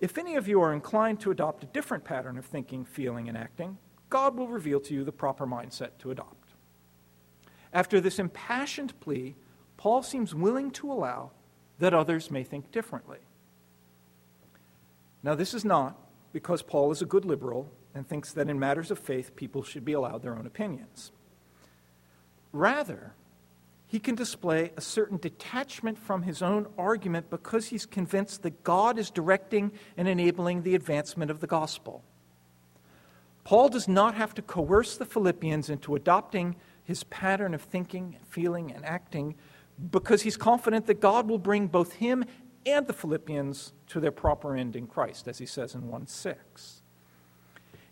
If 0.00 0.16
any 0.16 0.36
of 0.36 0.46
you 0.46 0.60
are 0.60 0.72
inclined 0.72 1.20
to 1.20 1.32
adopt 1.32 1.64
a 1.64 1.66
different 1.66 2.04
pattern 2.04 2.38
of 2.38 2.46
thinking, 2.46 2.84
feeling, 2.84 3.28
and 3.28 3.36
acting, 3.36 3.78
God 4.08 4.36
will 4.36 4.48
reveal 4.48 4.78
to 4.80 4.94
you 4.94 5.02
the 5.02 5.10
proper 5.10 5.46
mindset 5.46 5.98
to 5.98 6.12
adopt. 6.12 6.54
After 7.72 8.00
this 8.00 8.20
impassioned 8.20 8.98
plea, 9.00 9.34
Paul 9.76 10.02
seems 10.02 10.34
willing 10.34 10.70
to 10.72 10.90
allow 10.90 11.32
that 11.78 11.94
others 11.94 12.30
may 12.30 12.42
think 12.42 12.72
differently. 12.72 13.18
Now, 15.22 15.34
this 15.34 15.54
is 15.54 15.64
not 15.64 15.98
because 16.32 16.62
Paul 16.62 16.90
is 16.90 17.02
a 17.02 17.06
good 17.06 17.24
liberal 17.24 17.70
and 17.94 18.06
thinks 18.06 18.32
that 18.32 18.48
in 18.48 18.58
matters 18.58 18.90
of 18.90 18.98
faith 18.98 19.34
people 19.36 19.62
should 19.62 19.84
be 19.84 19.92
allowed 19.92 20.22
their 20.22 20.36
own 20.36 20.46
opinions. 20.46 21.10
Rather, 22.52 23.12
he 23.88 23.98
can 23.98 24.14
display 24.14 24.72
a 24.76 24.80
certain 24.80 25.16
detachment 25.16 25.98
from 25.98 26.22
his 26.22 26.42
own 26.42 26.66
argument 26.76 27.30
because 27.30 27.66
he's 27.66 27.86
convinced 27.86 28.42
that 28.42 28.64
God 28.64 28.98
is 28.98 29.10
directing 29.10 29.72
and 29.96 30.08
enabling 30.08 30.62
the 30.62 30.74
advancement 30.74 31.30
of 31.30 31.40
the 31.40 31.46
gospel. 31.46 32.02
Paul 33.44 33.68
does 33.68 33.86
not 33.86 34.16
have 34.16 34.34
to 34.34 34.42
coerce 34.42 34.96
the 34.96 35.04
Philippians 35.04 35.70
into 35.70 35.94
adopting 35.94 36.56
his 36.82 37.04
pattern 37.04 37.54
of 37.54 37.62
thinking, 37.62 38.16
feeling, 38.28 38.72
and 38.72 38.84
acting 38.84 39.36
because 39.90 40.22
he's 40.22 40.36
confident 40.36 40.86
that 40.86 41.00
God 41.00 41.28
will 41.28 41.38
bring 41.38 41.66
both 41.66 41.94
him 41.94 42.24
and 42.64 42.86
the 42.86 42.92
Philippians 42.92 43.72
to 43.88 44.00
their 44.00 44.10
proper 44.10 44.56
end 44.56 44.74
in 44.74 44.86
Christ, 44.86 45.28
as 45.28 45.38
he 45.38 45.46
says 45.46 45.74
in 45.74 45.88
1 45.88 46.06
6. 46.06 46.82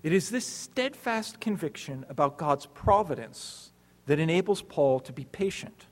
It 0.03 0.13
is 0.13 0.31
this 0.31 0.47
steadfast 0.47 1.41
conviction 1.41 2.05
about 2.09 2.37
God's 2.37 2.67
providence 2.67 3.73
that 4.07 4.19
enables 4.19 4.61
Paul 4.61 5.01
to 5.01 5.13
be 5.13 5.25
patient 5.25 5.87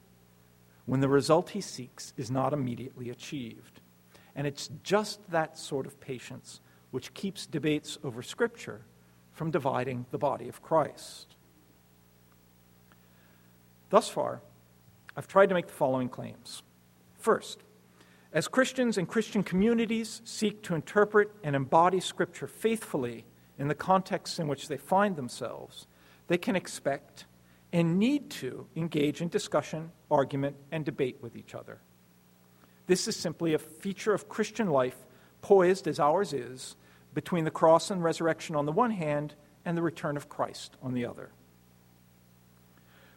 when 0.85 1.01
the 1.01 1.09
result 1.09 1.51
he 1.51 1.61
seeks 1.61 2.13
is 2.17 2.31
not 2.31 2.53
immediately 2.53 3.09
achieved. 3.09 3.81
And 4.35 4.47
it's 4.47 4.69
just 4.83 5.31
that 5.31 5.57
sort 5.57 5.87
of 5.87 6.01
patience 6.01 6.61
which 6.91 7.15
keeps 7.15 7.47
debates 7.47 7.99
over 8.05 8.23
Scripture 8.23 8.83
from 9.33 9.51
dividing 9.51 10.05
the 10.11 10.19
body 10.19 10.49
of 10.49 10.63
Christ. 10.63 11.37
Thus 13.89 14.09
far, 14.09 14.43
I've 15.17 15.29
tried 15.29 15.49
to 15.51 15.55
make 15.55 15.67
the 15.67 15.73
following 15.73 16.09
claims. 16.09 16.63
First, 17.19 17.63
as 18.33 18.49
Christians 18.49 18.97
and 18.97 19.07
Christian 19.07 19.43
communities 19.43 20.23
seek 20.25 20.63
to 20.63 20.75
interpret 20.75 21.31
and 21.45 21.55
embody 21.55 22.01
Scripture 22.01 22.47
faithfully 22.47 23.27
in 23.59 23.69
the 23.69 23.75
contexts 23.75 24.39
in 24.39 24.49
which 24.49 24.69
they 24.69 24.79
find 24.79 25.17
themselves, 25.17 25.87
they 26.29 26.39
can 26.39 26.57
expect 26.57 27.27
and 27.73 27.99
need 27.99 28.31
to 28.31 28.67
engage 28.75 29.21
in 29.21 29.29
discussion, 29.29 29.91
argument, 30.11 30.57
and 30.71 30.85
debate 30.85 31.19
with 31.21 31.37
each 31.37 31.55
other. 31.55 31.79
This 32.87 33.07
is 33.07 33.17
simply 33.17 33.55
a 33.55 33.59
feature 33.59 34.13
of 34.13 34.29
Christian 34.29 34.69
life, 34.69 34.97
poised 35.41 35.87
as 35.87 36.01
ours 36.01 36.33
is, 36.33 36.77
between 37.15 37.45
the 37.45 37.51
cross 37.51 37.91
and 37.91 38.03
resurrection 38.03 38.57
on 38.57 38.67
the 38.67 38.73
one 38.73 38.91
hand 38.91 39.35
and 39.65 39.77
the 39.77 39.83
return 39.83 40.17
of 40.17 40.29
Christ 40.29 40.77
on 40.83 40.95
the 40.95 41.07
other. 41.07 41.31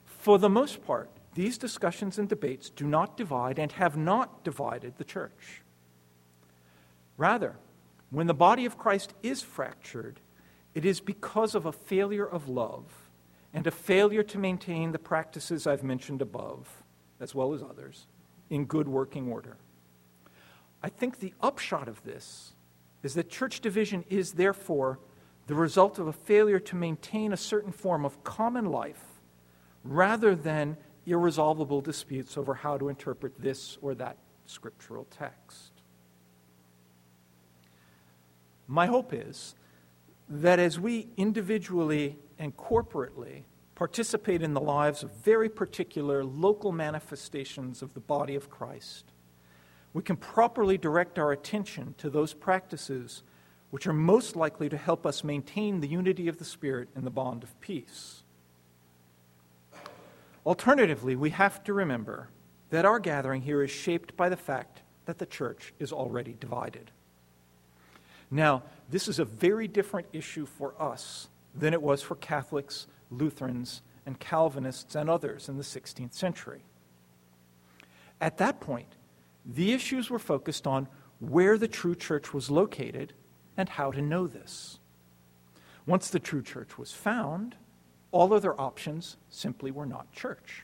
For 0.05 0.37
the 0.37 0.49
most 0.49 0.85
part, 0.85 1.09
these 1.35 1.57
discussions 1.57 2.17
and 2.17 2.27
debates 2.27 2.69
do 2.69 2.87
not 2.87 3.17
divide 3.17 3.59
and 3.59 3.71
have 3.73 3.95
not 3.95 4.43
divided 4.43 4.97
the 4.97 5.03
church. 5.03 5.61
Rather, 7.17 7.57
when 8.09 8.27
the 8.27 8.33
body 8.33 8.65
of 8.65 8.77
Christ 8.77 9.13
is 9.21 9.41
fractured, 9.41 10.19
it 10.73 10.85
is 10.85 10.99
because 10.99 11.53
of 11.53 11.65
a 11.65 11.71
failure 11.71 12.25
of 12.25 12.47
love 12.49 12.85
and 13.53 13.67
a 13.67 13.71
failure 13.71 14.23
to 14.23 14.37
maintain 14.37 14.91
the 14.91 14.99
practices 14.99 15.67
I've 15.67 15.83
mentioned 15.83 16.21
above, 16.21 16.83
as 17.19 17.35
well 17.35 17.53
as 17.53 17.61
others, 17.61 18.07
in 18.49 18.65
good 18.65 18.87
working 18.87 19.31
order. 19.31 19.57
I 20.81 20.89
think 20.89 21.19
the 21.19 21.33
upshot 21.41 21.87
of 21.87 22.03
this 22.03 22.53
is 23.03 23.13
that 23.15 23.29
church 23.29 23.59
division 23.59 24.05
is 24.09 24.33
therefore 24.33 24.99
the 25.47 25.55
result 25.55 25.99
of 25.99 26.07
a 26.07 26.13
failure 26.13 26.59
to 26.59 26.75
maintain 26.75 27.33
a 27.33 27.37
certain 27.37 27.71
form 27.71 28.05
of 28.05 28.23
common 28.23 28.65
life 28.65 29.03
rather 29.83 30.35
than 30.35 30.77
irresolvable 31.05 31.81
disputes 31.81 32.37
over 32.37 32.53
how 32.53 32.77
to 32.77 32.89
interpret 32.89 33.39
this 33.41 33.77
or 33.81 33.95
that 33.95 34.17
scriptural 34.45 35.05
text. 35.09 35.71
My 38.67 38.87
hope 38.87 39.13
is 39.13 39.55
that 40.27 40.59
as 40.59 40.79
we 40.79 41.07
individually 41.17 42.17
and 42.39 42.55
corporately 42.57 43.43
participate 43.75 44.41
in 44.41 44.53
the 44.53 44.61
lives 44.61 45.03
of 45.03 45.11
very 45.11 45.49
particular 45.49 46.23
local 46.23 46.71
manifestations 46.71 47.81
of 47.81 47.93
the 47.93 47.99
body 47.99 48.35
of 48.35 48.49
Christ, 48.49 49.11
we 49.93 50.01
can 50.01 50.17
properly 50.17 50.77
direct 50.77 51.19
our 51.19 51.31
attention 51.31 51.93
to 51.99 52.09
those 52.09 52.33
practices 52.33 53.23
which 53.69 53.87
are 53.87 53.93
most 53.93 54.35
likely 54.35 54.69
to 54.69 54.77
help 54.77 55.05
us 55.05 55.23
maintain 55.23 55.79
the 55.79 55.87
unity 55.87 56.27
of 56.27 56.37
the 56.37 56.45
Spirit 56.45 56.89
in 56.95 57.03
the 57.03 57.11
bond 57.11 57.43
of 57.43 57.59
peace. 57.61 58.24
Alternatively, 60.45 61.15
we 61.15 61.31
have 61.31 61.63
to 61.63 61.73
remember 61.73 62.29
that 62.69 62.85
our 62.85 62.99
gathering 62.99 63.41
here 63.41 63.63
is 63.63 63.71
shaped 63.71 64.15
by 64.15 64.29
the 64.29 64.37
fact 64.37 64.81
that 65.05 65.17
the 65.17 65.25
church 65.25 65.73
is 65.79 65.91
already 65.91 66.35
divided. 66.39 66.91
Now, 68.29 68.63
this 68.89 69.07
is 69.07 69.19
a 69.19 69.25
very 69.25 69.67
different 69.67 70.07
issue 70.13 70.45
for 70.45 70.73
us 70.79 71.29
than 71.55 71.73
it 71.73 71.81
was 71.81 72.01
for 72.01 72.15
Catholics, 72.15 72.87
Lutherans, 73.09 73.81
and 74.05 74.19
Calvinists 74.19 74.95
and 74.95 75.09
others 75.09 75.49
in 75.49 75.57
the 75.57 75.63
16th 75.63 76.13
century. 76.13 76.63
At 78.21 78.37
that 78.37 78.59
point, 78.59 78.95
the 79.45 79.73
issues 79.73 80.09
were 80.09 80.19
focused 80.19 80.67
on 80.67 80.87
where 81.19 81.57
the 81.57 81.67
true 81.67 81.95
church 81.95 82.33
was 82.33 82.51
located 82.51 83.13
and 83.57 83.69
how 83.69 83.91
to 83.91 84.01
know 84.01 84.27
this. 84.27 84.79
Once 85.85 86.09
the 86.09 86.19
true 86.19 86.41
church 86.41 86.77
was 86.77 86.91
found, 86.91 87.55
all 88.15 88.33
other 88.33 88.59
options 88.59 89.17
simply 89.29 89.71
were 89.71 89.85
not 89.85 90.09
church. 90.13 90.63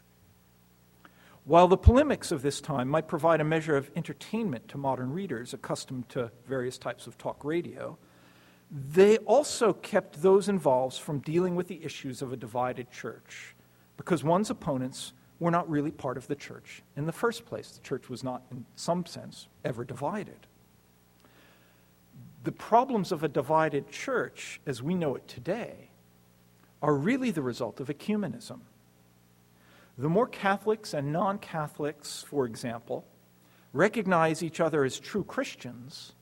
While 1.44 1.68
the 1.68 1.76
polemics 1.76 2.32
of 2.32 2.44
this 2.44 2.62
time 2.62 2.88
might 2.88 3.10
provide 3.10 3.42
a 3.42 3.44
measure 3.44 3.76
of 3.76 3.92
entertainment 3.94 4.70
to 4.70 4.78
modern 4.78 5.12
readers 5.12 5.54
accustomed 5.54 6.08
to 6.10 6.32
various 6.48 6.78
types 6.78 7.08
of 7.08 7.18
talk 7.18 7.44
radio, 7.44 7.98
they 8.72 9.18
also 9.18 9.74
kept 9.74 10.22
those 10.22 10.48
involved 10.48 10.98
from 10.98 11.20
dealing 11.20 11.58
with 11.58 11.68
the 11.68 11.84
issues 11.84 12.22
of 12.22 12.32
a 12.32 12.38
divided 12.38 12.90
church 12.90 13.54
because 13.98 14.24
one's 14.24 14.50
opponents 14.50 15.12
were 15.42 15.52
not 15.52 15.70
really 15.70 15.92
part 15.92 16.16
of 16.16 16.28
the 16.28 16.36
church 16.36 16.84
in 16.96 17.06
the 17.06 17.12
first 17.12 17.46
place. 17.46 17.72
The 17.72 17.82
church 17.82 18.10
was 18.10 18.24
not, 18.24 18.44
in 18.50 18.66
some 18.78 19.06
sense, 19.06 19.50
ever 19.66 19.84
divided. 19.84 20.48
The 22.46 22.54
problems 22.54 23.12
of 23.12 23.26
a 23.26 23.28
divided 23.28 23.92
church, 23.92 24.62
as 24.66 24.82
we 24.82 24.94
know 24.94 25.16
it 25.16 25.28
today, 25.28 25.91
are 26.82 26.96
really 26.96 27.32
the 27.32 27.42
result 27.42 27.80
of 27.80 27.88
ecumenism. 27.88 28.62
The 29.98 30.10
more 30.10 30.28
Catholics 30.28 30.94
and 30.94 31.12
non 31.12 31.38
Catholics, 31.38 32.24
for 32.28 32.46
example, 32.46 33.06
recognize 33.74 34.42
each 34.42 34.60
other 34.60 34.84
as 34.84 35.00
true 35.00 35.24
Christians, 35.24 36.14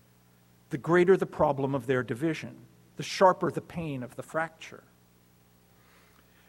the 0.70 0.78
greater 0.78 1.16
the 1.16 1.26
problem 1.26 1.74
of 1.74 1.88
their 1.88 2.04
division, 2.04 2.56
the 2.98 3.04
sharper 3.04 3.52
the 3.52 3.62
pain 3.62 4.04
of 4.04 4.16
the 4.16 4.24
fracture. 4.24 4.84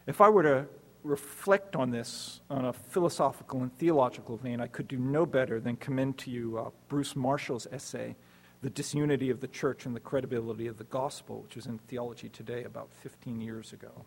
If 0.07 0.21
I 0.21 0.29
were 0.29 0.43
to 0.43 0.67
reflect 1.03 1.77
on 1.77 1.91
this 1.91 2.41
on 2.51 2.65
a 2.65 2.73
philosophical 2.73 3.63
and 3.63 3.77
theological 3.79 4.37
vein, 4.37 4.61
I 4.61 4.67
could 4.67 4.89
do 4.89 4.99
no 4.99 5.25
better 5.25 5.61
than 5.61 5.77
commend 5.77 6.19
to 6.19 6.31
you 6.31 6.59
uh, 6.59 6.71
Bruce 6.89 7.17
Marshall's 7.17 7.67
essay, 7.73 8.17
The 8.63 8.71
Disunity 8.71 9.31
of 9.31 9.41
the 9.41 9.49
Church 9.49 9.87
and 9.87 9.97
the 9.97 10.01
Credibility 10.01 10.67
of 10.67 10.77
the 10.77 10.85
Gospel, 10.85 11.41
which 11.43 11.57
was 11.57 11.67
in 11.67 11.79
Theology 11.79 12.29
Today 12.29 12.65
about 12.65 12.91
15 12.93 13.41
years 13.41 13.73
ago. 13.73 14.05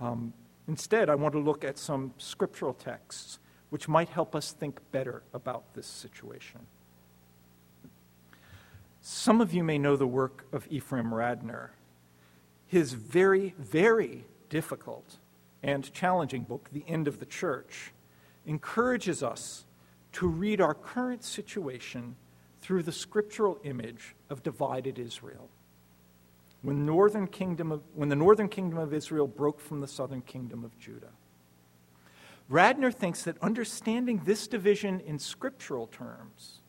Um, 0.00 0.32
instead, 0.66 1.08
I 1.08 1.14
want 1.14 1.34
to 1.34 1.40
look 1.40 1.64
at 1.64 1.78
some 1.78 2.12
scriptural 2.18 2.74
texts 2.74 3.38
which 3.70 3.88
might 3.88 4.08
help 4.08 4.34
us 4.34 4.52
think 4.52 4.80
better 4.90 5.22
about 5.32 5.74
this 5.74 5.86
situation. 5.86 6.66
Some 9.00 9.40
of 9.40 9.54
you 9.54 9.64
may 9.64 9.78
know 9.78 9.96
the 9.96 10.06
work 10.06 10.44
of 10.52 10.66
Ephraim 10.68 11.10
Radner. 11.10 11.68
His 12.66 12.92
very, 12.92 13.54
very 13.58 14.24
difficult 14.48 15.16
and 15.62 15.92
challenging 15.92 16.42
book, 16.42 16.68
The 16.72 16.84
End 16.86 17.08
of 17.08 17.20
the 17.20 17.26
Church, 17.26 17.92
encourages 18.44 19.22
us 19.22 19.64
to 20.12 20.26
read 20.26 20.60
our 20.60 20.74
current 20.74 21.22
situation 21.24 22.16
through 22.60 22.82
the 22.82 22.92
scriptural 22.92 23.58
image 23.64 24.14
of 24.28 24.42
divided 24.42 24.98
Israel. 24.98 25.48
When, 26.62 26.84
northern 26.84 27.26
kingdom 27.26 27.72
of, 27.72 27.82
when 27.94 28.10
the 28.10 28.16
northern 28.16 28.48
kingdom 28.48 28.78
of 28.78 28.92
Israel 28.92 29.26
broke 29.26 29.60
from 29.60 29.80
the 29.80 29.88
southern 29.88 30.20
kingdom 30.20 30.64
of 30.64 30.78
Judah. 30.78 31.12
Radner 32.50 32.92
thinks 32.92 33.22
that 33.22 33.40
understanding 33.40 34.22
this 34.24 34.46
division 34.46 35.00
in 35.00 35.18
scriptural 35.18 35.86
terms 35.86 36.60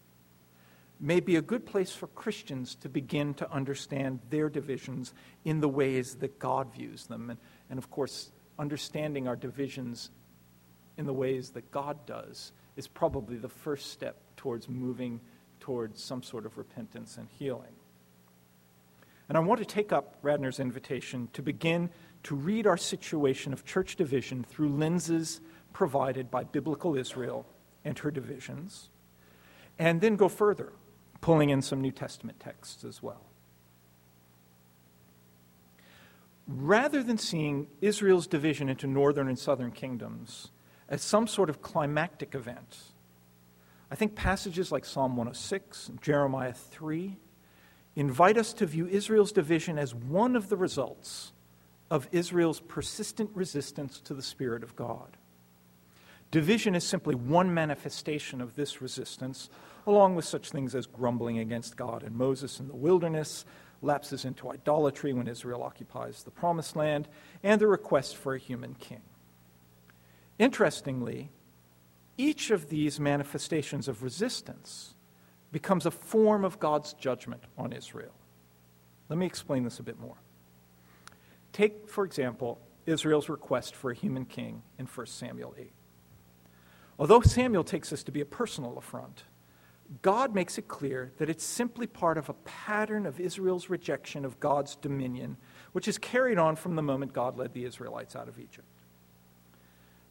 may 0.99 1.19
be 1.19 1.36
a 1.36 1.41
good 1.41 1.65
place 1.65 1.91
for 1.91 2.08
Christians 2.08 2.75
to 2.75 2.88
begin 2.88 3.34
to 3.34 3.51
understand 3.51 4.19
their 4.30 4.49
divisions 4.49 5.13
in 5.43 5.60
the 5.60 5.67
ways 5.67 6.15
that 6.15 6.38
God 6.38 6.71
views 6.73 7.08
them. 7.08 7.32
And, 7.32 7.39
and 7.69 7.80
of 7.80 7.89
course, 7.89 8.32
understanding 8.60 9.27
our 9.27 9.36
divisions 9.36 10.12
in 10.97 11.06
the 11.06 11.13
ways 11.13 11.49
that 11.51 11.71
God 11.71 12.06
does 12.06 12.51
is 12.75 12.88
probably 12.88 13.38
the 13.38 13.49
first 13.49 13.91
step 13.91 14.17
towards 14.38 14.69
moving 14.69 15.19
towards 15.62 16.04
some 16.04 16.21
sort 16.21 16.45
of 16.45 16.58
repentance 16.58 17.15
and 17.17 17.30
healing. 17.39 17.71
And 19.30 19.38
I 19.38 19.41
want 19.41 19.60
to 19.60 19.65
take 19.65 19.93
up 19.93 20.21
Radner's 20.21 20.60
invitation 20.60 21.30
to 21.32 21.41
begin 21.41 21.89
to 22.24 22.36
read 22.36 22.67
our 22.67 22.76
situation 22.76 23.54
of 23.54 23.63
church 23.63 23.95
division 23.95 24.43
through 24.43 24.76
lenses 24.76 25.39
provided 25.71 26.30
by 26.30 26.43
biblical 26.43 26.97
Israel 26.97 27.45
and 27.86 27.97
her 28.00 28.12
divisions, 28.12 28.89
and 29.80 30.02
then 30.02 30.17
go 30.17 30.28
further, 30.28 30.74
pulling 31.21 31.50
in 31.50 31.62
some 31.62 31.80
New 31.80 31.91
Testament 31.91 32.41
texts 32.41 32.84
as 32.84 33.02
well. 33.02 33.21
rather 36.47 37.02
than 37.02 37.17
seeing 37.17 37.67
Israel's 37.82 38.28
division 38.28 38.69
into 38.69 38.88
northern 38.88 39.28
and 39.28 39.39
southern 39.39 39.71
kingdoms 39.71 40.52
as 40.89 41.02
some 41.02 41.28
sort 41.28 41.50
of 41.50 41.62
climactic 41.62 42.36
event, 42.36 42.78
I 43.91 43.95
think 43.95 44.15
passages 44.15 44.71
like 44.71 44.86
Psalm 44.86 45.17
106 45.17 45.89
and 45.89 46.01
Jeremiah 46.01 46.54
3 46.54 47.17
invite 47.97 48.38
us 48.38 48.54
to 48.54 48.65
view 48.65 48.88
Israel's 48.88 49.34
division 49.34 49.77
as 49.77 49.93
one 49.93 50.38
of 50.38 50.47
the 50.47 50.56
results 50.56 51.34
of 51.89 52.08
Israel's 52.13 52.62
persistent 52.62 53.30
resistance 53.34 53.99
to 53.99 54.13
the 54.13 54.21
Spirit 54.21 54.63
of 54.63 54.77
God. 54.77 55.17
Division 56.32 56.73
is 56.73 56.86
simply 56.86 57.15
one 57.15 57.54
manifestation 57.54 58.39
of 58.39 58.56
this 58.56 58.82
resistance, 58.82 59.49
along 59.86 60.15
with 60.15 60.23
such 60.23 60.51
things 60.51 60.73
as 60.73 60.88
grumbling 60.88 61.39
against 61.39 61.75
God 61.75 62.04
and 62.04 62.15
Moses 62.15 62.62
in 62.62 62.69
the 62.69 62.75
wilderness, 62.75 63.43
lapses 63.82 64.23
into 64.23 64.49
idolatry 64.49 65.12
when 65.12 65.27
Israel 65.27 65.63
occupies 65.63 66.23
the 66.23 66.32
promised 66.32 66.77
land, 66.77 67.10
and 67.43 67.60
the 67.60 67.67
request 67.67 68.15
for 68.15 68.36
a 68.36 68.39
human 68.39 68.73
king. 68.75 69.01
Interestingly, 70.39 71.30
each 72.21 72.51
of 72.51 72.69
these 72.69 72.99
manifestations 72.99 73.88
of 73.88 74.03
resistance 74.03 74.93
becomes 75.51 75.88
a 75.88 75.91
form 75.91 76.45
of 76.45 76.60
God's 76.60 76.93
judgment 76.93 77.41
on 77.57 77.73
Israel. 77.73 78.13
Let 79.10 79.17
me 79.17 79.25
explain 79.25 79.63
this 79.63 79.79
a 79.79 79.84
bit 79.84 79.99
more. 79.99 80.17
Take, 81.51 81.89
for 81.89 82.05
example, 82.05 82.60
Israel's 82.86 83.27
request 83.27 83.75
for 83.75 83.89
a 83.89 83.95
human 83.95 84.25
king 84.25 84.62
in 84.77 84.86
1 84.86 85.05
Samuel 85.07 85.55
8. 85.57 85.71
Although 86.99 87.21
Samuel 87.21 87.63
takes 87.63 87.89
this 87.89 88.03
to 88.03 88.12
be 88.12 88.21
a 88.21 88.25
personal 88.25 88.77
affront, 88.77 89.23
God 90.03 90.36
makes 90.36 90.60
it 90.60 90.67
clear 90.67 91.12
that 91.17 91.27
it's 91.27 91.43
simply 91.43 91.88
part 91.88 92.19
of 92.19 92.29
a 92.29 92.34
pattern 92.34 93.07
of 93.07 93.19
Israel's 93.19 93.67
rejection 93.67 94.25
of 94.25 94.39
God's 94.39 94.75
dominion, 94.75 95.38
which 95.71 95.88
is 95.88 95.97
carried 95.97 96.38
on 96.38 96.55
from 96.55 96.75
the 96.75 96.84
moment 96.84 97.13
God 97.13 97.36
led 97.36 97.53
the 97.53 97.65
Israelites 97.65 98.15
out 98.15 98.27
of 98.27 98.39
Egypt. 98.39 98.67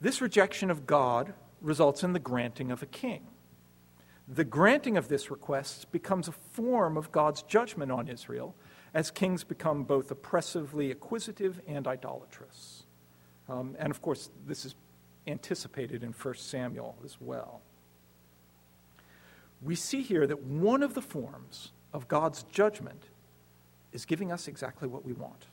This 0.01 0.20
rejection 0.20 0.73
of 0.73 0.88
God 0.88 1.35
results 1.61 2.03
in 2.03 2.12
the 2.12 2.18
granting 2.18 2.70
of 2.70 2.83
a 2.83 2.87
king. 2.87 3.27
The 4.29 4.44
granting 4.44 4.96
of 4.96 5.09
this 5.09 5.31
request 5.31 5.90
becomes 5.90 6.29
a 6.29 6.33
form 6.33 6.96
of 6.96 7.11
God's 7.11 7.42
judgment 7.42 7.90
on 7.90 8.09
Israel 8.09 8.55
as 8.94 9.11
kings 9.11 9.44
become 9.44 9.85
both 9.85 10.11
oppressively 10.11 10.90
acquisitive 10.90 11.61
and 11.66 11.87
idolatrous. 11.87 12.85
Um, 13.49 13.77
and 13.79 13.90
of 13.90 14.01
course, 14.01 14.31
this 14.46 14.64
is 14.64 14.75
anticipated 15.27 16.03
in 16.03 16.12
1 16.12 16.35
Samuel 16.35 16.96
as 17.05 17.16
well. 17.20 17.61
We 19.62 19.75
see 19.75 20.03
here 20.03 20.27
that 20.27 20.42
one 20.42 20.83
of 20.83 20.94
the 20.94 21.03
forms 21.03 21.73
of 21.92 22.09
God's 22.09 22.44
judgment 22.44 23.05
is 23.92 24.05
giving 24.05 24.33
us 24.33 24.49
exactly 24.49 24.88
what 24.88 25.05
we 25.05 25.12
want. 25.12 25.46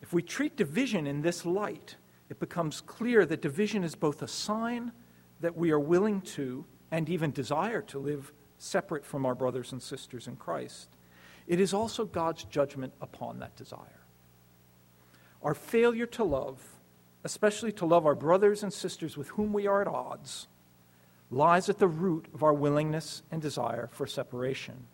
If 0.00 0.12
we 0.12 0.22
treat 0.22 0.56
division 0.56 1.06
in 1.06 1.22
this 1.22 1.44
light, 1.44 1.96
it 2.28 2.40
becomes 2.40 2.80
clear 2.80 3.24
that 3.26 3.42
division 3.42 3.84
is 3.84 3.94
both 3.94 4.22
a 4.22 4.28
sign 4.28 4.92
that 5.40 5.56
we 5.56 5.70
are 5.70 5.80
willing 5.80 6.20
to 6.22 6.64
and 6.90 7.08
even 7.08 7.30
desire 7.30 7.82
to 7.82 7.98
live 7.98 8.32
separate 8.58 9.04
from 9.04 9.26
our 9.26 9.34
brothers 9.34 9.72
and 9.72 9.82
sisters 9.82 10.26
in 10.26 10.36
Christ. 10.36 10.88
It 11.46 11.60
is 11.60 11.74
also 11.74 12.04
God's 12.04 12.44
judgment 12.44 12.92
upon 13.00 13.38
that 13.38 13.54
desire. 13.56 14.00
Our 15.42 15.54
failure 15.54 16.06
to 16.06 16.24
love, 16.24 16.60
especially 17.22 17.72
to 17.72 17.86
love 17.86 18.06
our 18.06 18.14
brothers 18.14 18.62
and 18.62 18.72
sisters 18.72 19.16
with 19.16 19.28
whom 19.28 19.52
we 19.52 19.66
are 19.66 19.82
at 19.82 19.88
odds, 19.88 20.48
lies 21.30 21.68
at 21.68 21.78
the 21.78 21.88
root 21.88 22.26
of 22.34 22.42
our 22.42 22.54
willingness 22.54 23.22
and 23.30 23.42
desire 23.42 23.88
for 23.92 24.06
separation. 24.06 24.86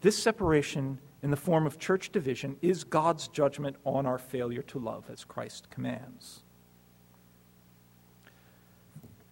This 0.00 0.20
separation 0.20 0.98
in 1.24 1.30
the 1.30 1.36
form 1.38 1.66
of 1.66 1.78
church 1.78 2.12
division 2.12 2.54
is 2.60 2.84
God's 2.84 3.28
judgment 3.28 3.76
on 3.84 4.04
our 4.04 4.18
failure 4.18 4.60
to 4.64 4.78
love 4.78 5.08
as 5.10 5.24
Christ 5.24 5.70
commands. 5.70 6.42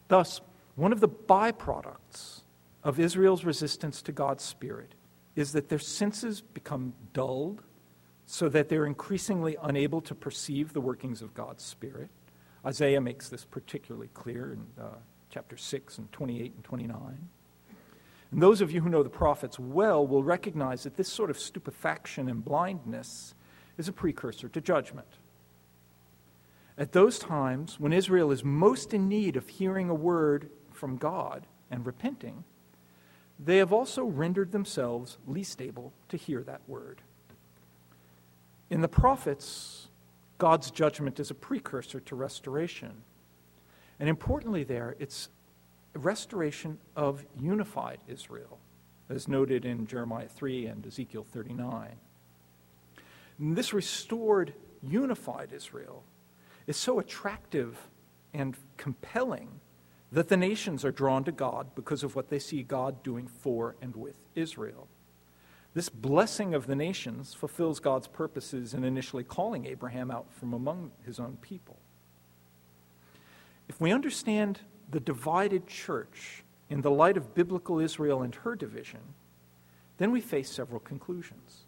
Thus, 0.09 0.41
one 0.75 0.93
of 0.93 1.01
the 1.01 1.09
byproducts 1.09 2.41
of 2.83 2.99
Israel's 2.99 3.45
resistance 3.45 4.01
to 4.03 4.13
God's 4.13 4.43
Spirit 4.43 4.95
is 5.37 5.53
that 5.53 5.69
their 5.69 5.79
senses 5.79 6.41
become 6.41 6.95
dulled 7.13 7.61
so 8.25 8.49
that 8.49 8.71
they're 8.71 8.87
increasingly 8.87 9.59
unable 9.63 10.01
to 10.01 10.15
perceive 10.15 10.73
the 10.73 10.81
workings 10.81 11.21
of 11.21 11.35
God's 11.35 11.63
Spirit. 11.63 12.09
Isaiah 12.65 13.03
makes 13.03 13.29
this 13.29 13.45
particularly 13.45 14.09
clear 14.15 14.55
in 14.55 14.83
uh, 14.83 14.95
chapter 15.29 15.59
6 15.59 15.99
and 15.99 16.11
28 16.11 16.55
and 16.55 16.65
29. 16.65 17.29
And 18.33 18.43
those 18.43 18.63
of 18.63 18.73
you 18.73 18.81
who 18.81 18.89
know 18.89 19.03
the 19.03 19.11
prophets 19.11 19.59
well 19.59 20.05
will 20.07 20.25
recognize 20.25 20.83
that 20.85 20.97
this 20.97 21.13
sort 21.13 21.31
of 21.31 21.39
stupefaction 21.39 22.29
and 22.29 22.43
blindness 22.43 23.35
is 23.77 23.89
a 23.89 23.93
precursor 23.93 24.49
to 24.49 24.61
judgment. 24.61 25.07
At 26.79 26.93
those 26.93 27.19
times, 27.19 27.79
when 27.79 27.93
Israel 27.93 28.33
is 28.33 28.43
most 28.43 28.95
in 28.95 29.07
need 29.07 29.37
of 29.37 29.49
hearing 29.49 29.91
a 29.91 29.95
word 29.95 30.49
from 30.71 30.97
God 30.97 31.47
and 31.71 31.85
repenting, 31.85 32.45
they 33.39 33.59
have 33.59 33.73
also 33.73 34.05
rendered 34.05 34.51
themselves 34.53 35.19
least 35.27 35.61
able 35.61 35.93
to 36.09 36.17
hear 36.17 36.43
that 36.43 36.63
word. 36.67 37.03
In 38.71 38.81
the 38.81 38.89
prophets, 38.89 39.89
God's 40.39 40.71
judgment 40.71 41.21
is 41.21 41.31
a 41.31 41.35
precursor 41.35 42.01
to 42.01 42.17
restoration. 42.17 43.03
And 44.01 44.09
importantly, 44.09 44.65
there, 44.65 44.97
it's 44.99 45.29
restoration 45.95 46.79
of 46.97 47.25
unified 47.39 47.99
Israel, 48.09 48.59
as 49.09 49.29
noted 49.29 49.65
in 49.65 49.87
Jeremiah 49.87 50.29
3 50.29 50.67
and 50.67 50.87
Ezekiel 50.87 51.27
39. 51.31 51.97
And 53.39 53.57
this 53.57 53.73
restored, 53.73 54.55
unified 54.83 55.53
Israel 55.53 56.05
is 56.67 56.77
so 56.77 56.99
attractive 56.99 57.89
and 58.33 58.57
compelling 58.77 59.61
that 60.11 60.29
the 60.29 60.37
nations 60.37 60.85
are 60.85 60.93
drawn 60.93 61.25
to 61.25 61.33
God 61.33 61.75
because 61.75 62.03
of 62.03 62.15
what 62.15 62.29
they 62.29 62.39
see 62.39 62.63
God 62.63 63.03
doing 63.03 63.27
for 63.27 63.77
and 63.81 63.97
with 63.97 64.19
Israel. 64.35 64.89
This 65.75 65.89
blessing 65.89 66.55
of 66.55 66.67
the 66.67 66.77
nations 66.77 67.33
fulfills 67.33 67.81
God's 67.81 68.07
purposes 68.07 68.75
in 68.75 68.85
initially 68.85 69.25
calling 69.25 69.67
Abraham 69.67 70.11
out 70.11 70.31
from 70.33 70.53
among 70.53 70.93
his 71.05 71.19
own 71.19 71.39
people. 71.41 71.79
If 73.69 73.81
we 73.81 73.91
understand 73.91 74.61
the 74.93 75.01
divided 75.01 75.67
church 75.67 76.45
in 76.71 76.83
the 76.83 76.91
light 76.91 77.17
of 77.17 77.35
biblical 77.35 77.81
Israel 77.81 78.23
and 78.23 78.35
her 78.37 78.55
division, 78.55 79.01
then 79.99 80.13
we 80.13 80.21
face 80.21 80.51
several 80.51 80.81
conclusions. 80.81 81.65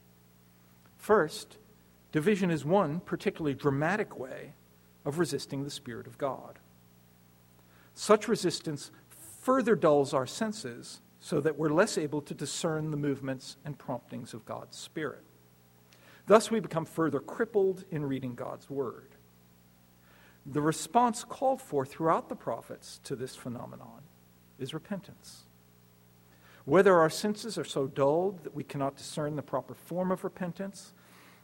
First, 0.97 1.59
division 2.13 2.51
is 2.51 2.65
one 2.65 3.01
particularly 3.01 3.55
dramatic 3.55 4.19
way 4.19 4.53
of 5.05 5.19
resisting 5.19 5.65
the 5.65 5.71
Spirit 5.71 6.07
of 6.07 6.17
God. 6.17 6.59
Such 7.95 8.29
resistance 8.29 8.91
further 9.41 9.75
dulls 9.75 10.15
our 10.15 10.27
senses 10.27 11.01
so 11.21 11.41
that 11.41 11.59
we're 11.59 11.71
less 11.71 11.97
able 11.97 12.21
to 12.23 12.35
discern 12.35 12.91
the 12.91 12.97
movements 12.97 13.57
and 13.65 13.79
promptings 13.79 14.35
of 14.35 14.45
God's 14.45 14.77
Spirit. 14.77 15.25
Thus, 16.27 16.51
we 16.51 16.61
become 16.61 16.85
further 16.85 17.21
crippled 17.21 17.85
in 17.91 18.05
reading 18.05 18.35
God's 18.35 18.69
Word. 18.69 19.14
The 20.47 20.61
response 20.61 21.25
called 21.25 21.61
for 21.61 21.87
throughout 21.87 22.29
the 22.29 22.37
prophets 22.37 23.01
to 23.05 23.17
this 23.17 23.35
phenomenon 23.35 24.03
is 24.59 24.75
repentance. 24.75 25.45
Whether 26.65 26.99
our 26.99 27.11
senses 27.11 27.59
are 27.59 27.65
so 27.65 27.87
dulled 27.87 28.45
that 28.45 28.55
we 28.55 28.65
cannot 28.65 28.97
discern 28.97 29.37
the 29.37 29.43
proper 29.43 29.75
form 29.75 30.11
of 30.11 30.25
repentance, 30.25 30.93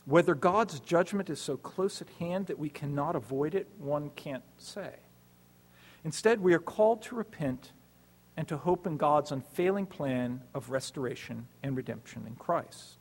whether 0.04 0.34
God's 0.34 0.80
judgment 0.80 1.30
is 1.30 1.40
so 1.40 1.56
close 1.56 2.00
at 2.00 2.08
hand 2.18 2.46
that 2.46 2.58
we 2.58 2.70
cannot 2.70 3.16
avoid 3.16 3.54
it, 3.54 3.68
one 3.78 4.10
can't 4.16 4.44
say. 4.56 4.94
Instead, 6.04 6.40
we 6.40 6.54
are 6.54 6.58
called 6.58 7.02
to 7.02 7.14
repent 7.14 7.72
and 8.36 8.48
to 8.48 8.56
hope 8.56 8.86
in 8.86 8.96
God's 8.96 9.32
unfailing 9.32 9.86
plan 9.86 10.40
of 10.54 10.70
restoration 10.70 11.46
and 11.62 11.76
redemption 11.76 12.24
in 12.26 12.34
Christ. 12.36 12.96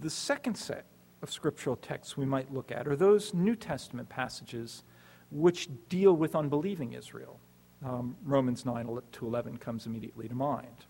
The 0.00 0.10
second 0.10 0.56
set 0.56 0.86
of 1.26 1.32
scriptural 1.32 1.74
texts 1.74 2.16
we 2.16 2.24
might 2.24 2.54
look 2.54 2.70
at 2.70 2.86
are 2.86 2.94
those 2.94 3.34
New 3.34 3.56
Testament 3.56 4.08
passages 4.08 4.84
which 5.32 5.68
deal 5.88 6.12
with 6.12 6.36
unbelieving 6.36 6.92
Israel. 6.92 7.40
Um, 7.84 8.16
Romans 8.24 8.64
9 8.64 9.00
to 9.10 9.26
11 9.26 9.56
comes 9.56 9.86
immediately 9.86 10.28
to 10.28 10.36
mind. 10.36 10.86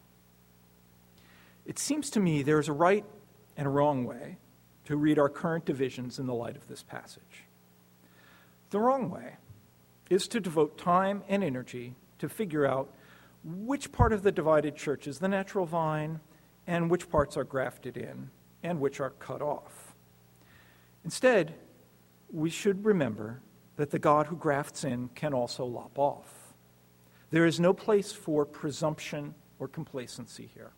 It 1.65 1.79
seems 1.79 2.11
to 2.11 2.21
me 2.21 2.43
there 2.43 2.59
is 2.59 2.69
a 2.69 2.75
right 2.75 3.07
and 3.57 3.67
a 3.67 3.71
wrong 3.71 4.05
way 4.05 4.37
to 4.85 4.97
read 4.99 5.19
our 5.19 5.31
current 5.31 5.65
divisions 5.65 6.19
in 6.19 6.27
the 6.27 6.35
light 6.35 6.55
of 6.55 6.69
this 6.69 6.83
passage. 6.83 7.45
The 8.69 8.79
wrong 8.79 9.09
way 9.11 9.37
is 10.11 10.29
to 10.29 10.39
devote 10.39 10.77
time 10.77 11.23
and 11.29 11.43
energy 11.43 11.95
to 12.19 12.29
figure 12.29 12.67
out 12.67 12.93
which 13.43 13.91
part 13.91 14.13
of 14.13 14.23
the 14.23 14.33
divided 14.33 14.77
church 14.77 15.07
is 15.07 15.19
the 15.19 15.29
natural 15.29 15.65
vine 15.65 16.21
and 16.67 16.91
which 16.91 17.09
parts 17.09 17.39
are 17.39 17.45
grafted 17.45 17.97
in 17.97 18.29
and 18.63 18.79
which 18.81 19.01
are 19.01 19.11
cut 19.11 19.41
off. 19.41 19.86
Instead, 21.07 21.55
we 22.33 22.51
should 22.51 22.85
remember 22.85 23.41
that 23.77 23.93
the 23.93 23.99
God 23.99 24.27
who 24.27 24.35
grafts 24.35 24.83
in 24.83 25.09
can 25.15 25.33
also 25.33 25.65
lop 25.65 25.97
off. 26.01 26.53
There 27.31 27.47
is 27.47 27.61
no 27.61 27.73
place 27.73 28.11
for 28.11 28.45
presumption 28.45 29.37
or 29.61 29.69
complacency 29.69 30.51
here. 30.53 30.73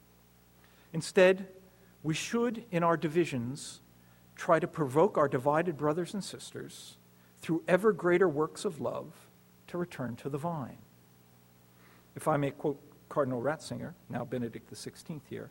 Instead, 0.93 1.49
we 2.03 2.13
should, 2.13 2.63
in 2.71 2.83
our 2.83 2.99
divisions, 2.99 3.81
try 4.37 4.59
to 4.59 4.69
provoke 4.69 5.17
our 5.17 5.29
divided 5.29 5.79
brothers 5.79 6.13
and 6.13 6.23
sisters 6.23 6.99
through 7.41 7.63
ever 7.67 7.91
greater 7.91 8.29
works 8.29 8.67
of 8.67 8.83
love 8.83 9.15
to 9.69 9.79
return 9.79 10.15
to 10.17 10.29
the 10.29 10.37
vine. 10.37 10.77
If 12.15 12.29
I 12.29 12.37
may 12.37 12.51
quote 12.51 12.79
Cardinal 13.09 13.41
Ratzinger, 13.41 13.95
now 14.11 14.27
Benedict 14.27 14.71
XVI 14.71 15.23
here, 15.31 15.49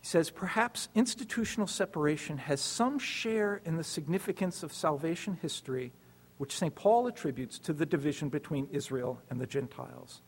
he 0.00 0.06
says, 0.06 0.30
perhaps 0.30 0.88
institutional 0.94 1.66
separation 1.66 2.38
has 2.38 2.60
some 2.60 2.98
share 2.98 3.60
in 3.64 3.76
the 3.76 3.84
significance 3.84 4.62
of 4.62 4.72
salvation 4.72 5.38
history, 5.42 5.92
which 6.38 6.56
St. 6.56 6.74
Paul 6.74 7.06
attributes 7.06 7.58
to 7.60 7.74
the 7.74 7.84
division 7.84 8.30
between 8.30 8.66
Israel 8.72 9.20
and 9.28 9.38
the 9.38 9.46
Gentiles, 9.46 10.22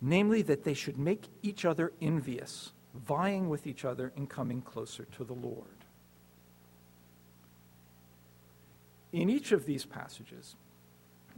namely 0.00 0.42
that 0.42 0.64
they 0.64 0.74
should 0.74 0.98
make 0.98 1.28
each 1.42 1.64
other 1.64 1.92
envious, 2.00 2.72
vying 2.94 3.48
with 3.48 3.66
each 3.66 3.84
other 3.84 4.12
in 4.16 4.26
coming 4.26 4.60
closer 4.60 5.04
to 5.16 5.22
the 5.22 5.34
Lord. 5.34 5.68
In 9.12 9.30
each 9.30 9.52
of 9.52 9.66
these 9.66 9.84
passages, 9.84 10.56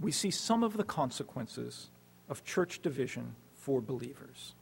we 0.01 0.11
see 0.11 0.31
some 0.31 0.63
of 0.63 0.79
the 0.79 0.85
consequences 0.85 1.91
of 2.31 2.45
church 2.45 2.81
division 2.81 3.35
for 3.55 3.83
believers. 3.83 4.55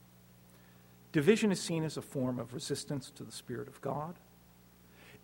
Division 1.13 1.53
is 1.53 1.61
seen 1.61 1.85
as 1.85 1.97
a 1.97 2.03
form 2.03 2.39
of 2.39 2.55
resistance 2.55 3.11
to 3.11 3.23
the 3.23 3.33
Spirit 3.33 3.69
of 3.69 3.81
God. 3.83 4.17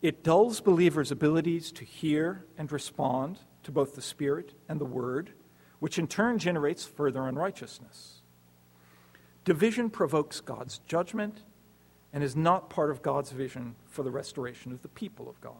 It 0.02 0.22
dulls 0.22 0.60
believers' 0.60 1.10
abilities 1.10 1.72
to 1.72 1.84
hear 1.84 2.44
and 2.56 2.70
respond 2.70 3.38
to 3.64 3.72
both 3.72 3.94
the 3.94 4.02
Spirit 4.02 4.52
and 4.68 4.80
the 4.80 4.84
Word, 4.84 5.32
which 5.80 5.98
in 5.98 6.06
turn 6.06 6.38
generates 6.38 6.84
further 6.84 7.26
unrighteousness. 7.26 8.20
Division 9.44 9.88
provokes 9.88 10.40
God's 10.40 10.78
judgment 10.86 11.42
and 12.12 12.22
is 12.22 12.36
not 12.36 12.70
part 12.70 12.90
of 12.90 13.02
God's 13.02 13.32
vision 13.32 13.74
for 13.86 14.02
the 14.02 14.10
restoration 14.10 14.72
of 14.72 14.82
the 14.82 14.88
people 14.88 15.28
of 15.28 15.40
God. 15.40 15.54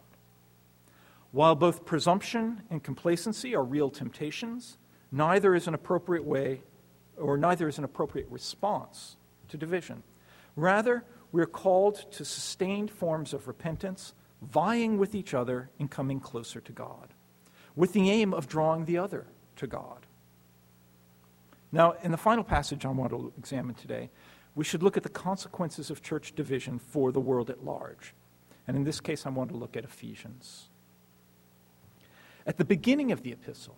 While 1.33 1.55
both 1.55 1.85
presumption 1.85 2.63
and 2.71 2.83
complacency 2.83 3.55
are 3.55 3.65
real 3.65 3.91
temptations, 3.91 4.79
neither 5.11 5.55
is 5.55 5.67
an 5.67 5.75
appropriate 5.75 6.25
way 6.25 6.63
or 7.17 7.37
neither 7.37 7.67
is 7.67 7.79
an 7.79 7.85
appropriate 7.85 8.29
response 8.31 9.17
to 9.49 9.57
division. 9.57 10.03
Rather, 10.59 11.05
we 11.31 11.41
are 11.41 11.47
called 11.47 12.11
to 12.11 12.25
sustained 12.25 12.91
forms 12.91 13.33
of 13.33 13.47
repentance, 13.47 14.13
vying 14.43 14.99
with 14.99 15.15
each 15.15 15.33
other 15.33 15.71
in 15.79 15.87
coming 15.87 16.19
closer 16.19 16.61
to 16.61 16.73
God, 16.73 17.15
with 17.77 17.93
the 17.93 18.11
aim 18.11 18.35
of 18.35 18.49
drawing 18.49 18.85
the 18.85 18.99
other 18.99 19.29
to 19.55 19.69
God. 19.69 20.05
Now, 21.71 21.95
in 22.03 22.11
the 22.11 22.17
final 22.17 22.43
passage 22.43 22.85
I 22.85 22.89
want 22.89 23.11
to 23.11 23.33
examine 23.39 23.77
today, 23.77 24.11
we 24.57 24.65
should 24.65 24.83
look 24.83 24.97
at 24.97 25.05
the 25.05 25.09
consequences 25.09 25.91
of 25.91 26.03
church 26.03 26.35
division 26.35 26.81
for 26.81 27.13
the 27.13 27.21
world 27.21 27.51
at 27.51 27.65
large. 27.65 28.13
And 28.67 28.77
in 28.77 28.83
this 28.83 29.01
case, 29.01 29.27
I 29.27 29.31
want 29.31 29.51
to 29.51 29.57
look 29.57 29.77
at 29.77 29.85
Ephesians. 29.85 30.71
At 32.45 32.57
the 32.57 32.65
beginning 32.65 33.13
of 33.13 33.23
the 33.23 33.31
epistle, 33.31 33.77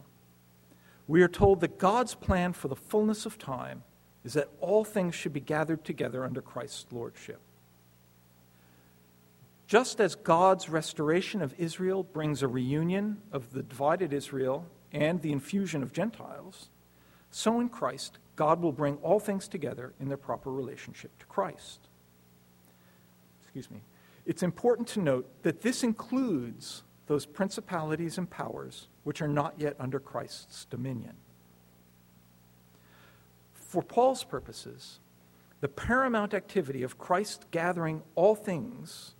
we 1.07 1.21
are 1.21 1.29
told 1.29 1.61
that 1.61 1.79
God's 1.79 2.15
plan 2.15 2.55
for 2.55 2.69
the 2.69 2.77
fullness 2.77 3.27
of 3.27 3.37
time 3.37 3.83
is 4.25 4.35
that 4.35 4.49
all 4.61 4.85
things 4.85 5.15
should 5.15 5.33
be 5.33 5.41
gathered 5.41 5.85
together 5.85 6.25
under 6.25 6.43
Christ's 6.43 6.87
lordship. 6.93 7.41
Just 9.67 10.01
as 10.01 10.15
God's 10.15 10.69
restoration 10.69 11.41
of 11.41 11.55
Israel 11.57 12.03
brings 12.03 12.43
a 12.43 12.49
reunion 12.49 13.19
of 13.33 13.53
the 13.53 13.63
divided 13.63 14.13
Israel 14.13 14.67
and 14.93 15.23
the 15.23 15.33
infusion 15.33 15.83
of 15.83 15.93
Gentiles, 15.93 16.69
so 17.31 17.61
in 17.61 17.69
Christ, 17.69 18.19
God 18.35 18.61
will 18.61 18.73
bring 18.73 18.97
all 18.97 19.21
things 19.21 19.47
together 19.47 19.93
in 20.01 20.09
their 20.09 20.17
proper 20.17 20.51
relationship 20.51 21.17
to 21.21 21.27
Christ. 21.27 21.79
Excuse 23.43 23.71
me. 23.71 23.81
It's 24.27 24.43
important 24.43 24.89
to 24.89 25.01
note 25.01 25.29
that 25.43 25.63
this 25.63 25.83
includes 25.83 26.83
those 27.07 27.27
principalities 27.27 28.19
and 28.19 28.29
powers 28.29 28.89
which 29.05 29.23
are 29.23 29.29
not 29.29 29.55
yet 29.59 29.77
under 29.79 29.99
Christ's 29.99 30.65
dominion. 30.67 31.15
For 33.71 33.83
Paul's 33.85 34.25
purposes, 34.25 34.99
the 35.61 35.69
paramount 35.69 36.35
activity 36.35 36.83
of 36.83 36.99
Christ 36.99 37.47
gathering 37.53 38.03
all 38.17 38.35
things 38.35 39.15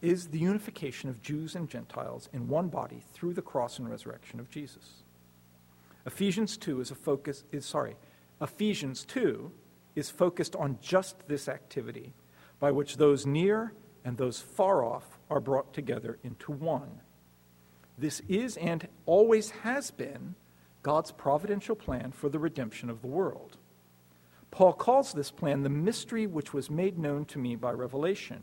is 0.00 0.28
the 0.28 0.38
unification 0.38 1.10
of 1.10 1.20
Jews 1.20 1.54
and 1.54 1.68
Gentiles 1.68 2.30
in 2.32 2.48
one 2.48 2.68
body 2.68 3.02
through 3.12 3.34
the 3.34 3.42
cross 3.42 3.78
and 3.78 3.86
resurrection 3.86 4.40
of 4.40 4.48
Jesus. 4.48 5.02
Ephesians 6.06 6.56
2 6.56 6.80
is 6.80 6.90
a 6.90 6.94
focus 6.94 7.44
is 7.52 7.66
sorry, 7.66 7.96
Ephesians 8.40 9.04
2 9.04 9.52
is 9.96 10.08
focused 10.08 10.56
on 10.56 10.78
just 10.80 11.28
this 11.28 11.46
activity 11.46 12.14
by 12.60 12.70
which 12.70 12.96
those 12.96 13.26
near 13.26 13.74
and 14.02 14.16
those 14.16 14.40
far 14.40 14.82
off 14.82 15.18
are 15.28 15.40
brought 15.40 15.74
together 15.74 16.18
into 16.24 16.52
one. 16.52 17.02
This 17.98 18.22
is 18.30 18.56
and 18.56 18.88
always 19.04 19.50
has 19.50 19.90
been 19.90 20.36
God's 20.82 21.12
providential 21.12 21.76
plan 21.76 22.12
for 22.12 22.28
the 22.28 22.38
redemption 22.38 22.90
of 22.90 23.00
the 23.00 23.08
world. 23.08 23.56
Paul 24.50 24.72
calls 24.72 25.12
this 25.12 25.30
plan 25.30 25.62
the 25.62 25.68
mystery 25.68 26.26
which 26.26 26.54
was 26.54 26.70
made 26.70 26.98
known 26.98 27.24
to 27.26 27.38
me 27.38 27.56
by 27.56 27.72
revelation. 27.72 28.42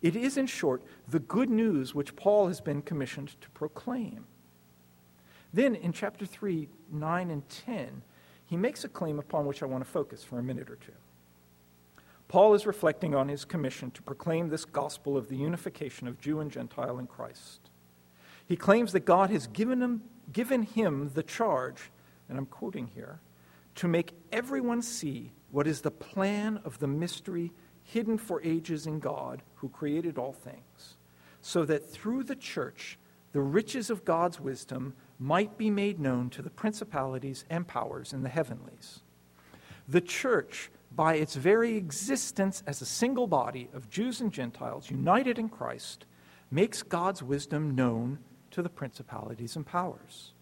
It 0.00 0.16
is, 0.16 0.36
in 0.36 0.46
short, 0.46 0.82
the 1.08 1.20
good 1.20 1.50
news 1.50 1.94
which 1.94 2.16
Paul 2.16 2.48
has 2.48 2.60
been 2.60 2.82
commissioned 2.82 3.40
to 3.40 3.50
proclaim. 3.50 4.26
Then 5.52 5.74
in 5.74 5.92
chapter 5.92 6.26
3, 6.26 6.68
9 6.90 7.30
and 7.30 7.48
10, 7.48 8.02
he 8.46 8.56
makes 8.56 8.84
a 8.84 8.88
claim 8.88 9.18
upon 9.18 9.46
which 9.46 9.62
I 9.62 9.66
want 9.66 9.84
to 9.84 9.90
focus 9.90 10.24
for 10.24 10.38
a 10.38 10.42
minute 10.42 10.70
or 10.70 10.76
two. 10.76 10.92
Paul 12.28 12.54
is 12.54 12.66
reflecting 12.66 13.14
on 13.14 13.28
his 13.28 13.44
commission 13.44 13.90
to 13.92 14.02
proclaim 14.02 14.48
this 14.48 14.64
gospel 14.64 15.16
of 15.16 15.28
the 15.28 15.36
unification 15.36 16.08
of 16.08 16.20
Jew 16.20 16.40
and 16.40 16.50
Gentile 16.50 16.98
in 16.98 17.06
Christ. 17.06 17.70
He 18.46 18.56
claims 18.56 18.92
that 18.92 19.04
God 19.04 19.30
has 19.30 19.46
given 19.46 19.82
him, 19.82 20.02
given 20.32 20.62
him 20.62 21.10
the 21.14 21.22
charge, 21.22 21.90
and 22.28 22.38
I'm 22.38 22.46
quoting 22.46 22.88
here, 22.94 23.20
to 23.76 23.88
make 23.88 24.14
everyone 24.32 24.82
see 24.82 25.32
what 25.50 25.66
is 25.66 25.80
the 25.80 25.90
plan 25.90 26.60
of 26.64 26.78
the 26.78 26.86
mystery 26.86 27.52
hidden 27.84 28.18
for 28.18 28.42
ages 28.42 28.86
in 28.86 29.00
God 29.00 29.42
who 29.56 29.68
created 29.68 30.18
all 30.18 30.32
things, 30.32 30.96
so 31.40 31.64
that 31.64 31.90
through 31.90 32.24
the 32.24 32.36
church 32.36 32.98
the 33.32 33.40
riches 33.40 33.90
of 33.90 34.04
God's 34.04 34.38
wisdom 34.40 34.94
might 35.18 35.56
be 35.56 35.70
made 35.70 35.98
known 35.98 36.28
to 36.30 36.42
the 36.42 36.50
principalities 36.50 37.44
and 37.48 37.66
powers 37.66 38.12
in 38.12 38.22
the 38.22 38.28
heavenlies. 38.28 39.00
The 39.88 40.00
church, 40.00 40.70
by 40.94 41.14
its 41.14 41.34
very 41.34 41.76
existence 41.76 42.62
as 42.66 42.82
a 42.82 42.86
single 42.86 43.26
body 43.26 43.68
of 43.72 43.90
Jews 43.90 44.20
and 44.20 44.32
Gentiles 44.32 44.90
united 44.90 45.38
in 45.38 45.48
Christ, 45.48 46.04
makes 46.50 46.82
God's 46.82 47.22
wisdom 47.22 47.74
known 47.74 48.18
to 48.52 48.62
the 48.62 48.68
principalities 48.68 49.56
and 49.56 49.66
powers. 49.66 50.32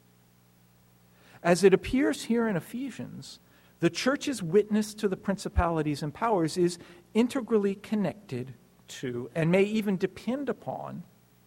As 1.43 1.65
it 1.65 1.73
appears 1.73 2.25
here 2.25 2.47
in 2.47 2.57
Ephesians, 2.57 3.41
the 3.81 3.91
church's 3.91 4.43
witness 4.43 4.93
to 4.95 5.09
the 5.09 5.17
principalities 5.17 6.03
and 6.03 6.13
powers 6.13 6.59
is 6.59 6.79
integrally 7.15 7.75
connected 7.75 8.55
to 8.89 9.31
and 9.35 9.51
may 9.51 9.63
even 9.63 9.97
depend 9.97 10.49
upon 10.49 11.05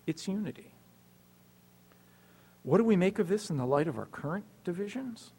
its 0.07 0.27
unity. 0.27 0.73
What 2.63 2.77
do 2.77 2.83
we 2.83 2.95
make 2.95 3.19
of 3.19 3.27
this 3.27 3.49
in 3.49 3.57
the 3.57 3.65
light 3.65 3.87
of 3.87 3.97
our 3.97 4.05
current 4.05 4.45
divisions? 4.63 5.31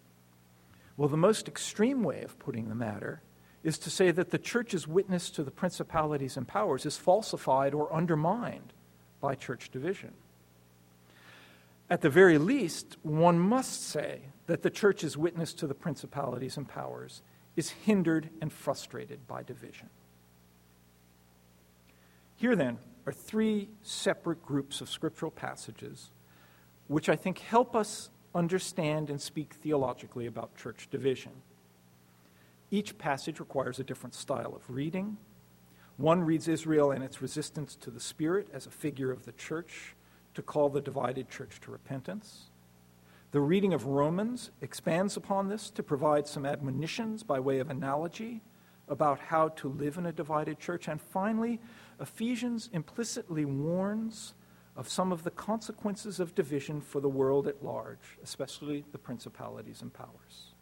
Well, 0.97 1.09
the 1.09 1.17
most 1.17 1.49
extreme 1.49 2.05
way 2.05 2.23
of 2.23 2.39
putting 2.39 2.69
the 2.69 2.75
matter 2.75 3.23
is 3.65 3.79
to 3.79 3.91
say 3.91 4.11
that 4.11 4.31
the 4.31 4.39
church's 4.39 4.87
witness 4.87 5.31
to 5.31 5.43
the 5.43 5.51
principalities 5.51 6.37
and 6.37 6.47
powers 6.47 6.87
is 6.87 6.97
falsified 6.97 7.75
or 7.75 7.93
undermined 7.93 8.75
by 9.21 9.35
church 9.35 9.71
division. 9.71 10.13
At 11.91 12.01
the 12.01 12.11
very 12.11 12.39
least, 12.39 12.97
one 13.03 13.39
must 13.39 13.89
say 13.89 14.23
that 14.47 14.63
the 14.63 14.71
church's 14.71 15.17
witness 15.17 15.53
to 15.55 15.67
the 15.67 15.75
principalities 15.75 16.57
and 16.57 16.69
powers 16.69 17.23
is 17.57 17.71
hindered 17.71 18.31
and 18.41 18.53
frustrated 18.53 19.27
by 19.27 19.43
division. 19.43 19.91
Here, 22.37 22.57
then, 22.57 22.79
are 23.07 23.13
three 23.13 23.69
separate 23.83 24.43
groups 24.43 24.81
of 24.81 24.89
scriptural 24.89 25.31
passages 25.31 26.11
which 26.87 27.09
I 27.09 27.17
think 27.17 27.39
help 27.39 27.75
us 27.75 28.11
understand 28.35 29.09
and 29.09 29.21
speak 29.21 29.55
theologically 29.55 30.27
about 30.27 30.57
church 30.57 30.89
division. 30.91 31.33
Each 32.71 32.97
passage 32.99 33.41
requires 33.41 33.79
a 33.79 33.85
different 33.85 34.15
style 34.15 34.55
of 34.55 34.69
reading. 34.69 35.17
One 35.97 36.23
reads 36.23 36.49
Israel 36.49 36.91
and 36.91 37.05
its 37.05 37.23
resistance 37.23 37.77
to 37.77 37.91
the 37.91 38.01
Spirit 38.01 38.49
as 38.53 38.67
a 38.67 38.71
figure 38.71 39.11
of 39.11 39.25
the 39.25 39.33
church 39.33 39.95
to 40.35 40.43
call 40.43 40.69
the 40.69 40.81
divided 40.81 41.29
church 41.29 41.61
to 41.63 41.71
repentance. 41.71 42.51
The 43.31 43.41
reading 43.41 43.73
of 43.73 43.87
Romans 43.87 44.51
expands 44.61 45.17
upon 45.17 45.49
this 45.49 45.71
to 45.71 45.83
provide 45.83 46.27
some 46.27 46.47
admonitions 46.47 47.23
by 47.23 47.41
way 47.41 47.59
of 47.59 47.71
analogy 47.71 48.43
about 48.89 49.19
how 49.19 49.49
to 49.49 49.69
live 49.69 49.99
in 49.99 50.07
a 50.07 50.13
divided 50.13 50.59
church. 50.59 50.89
And 50.89 51.01
finally, 51.01 51.61
Ephesians 52.01 52.71
implicitly 52.73 53.45
warns 53.45 54.35
of 54.77 54.89
some 54.89 55.13
of 55.13 55.25
the 55.25 55.31
consequences 55.31 56.21
of 56.21 56.35
division 56.35 56.81
for 56.81 57.01
the 57.01 57.09
world 57.09 57.47
at 57.47 57.65
large, 57.65 58.19
especially 58.23 58.85
the 58.93 58.99
principalities 58.99 59.83
and 59.83 59.93
powers. 59.93 60.55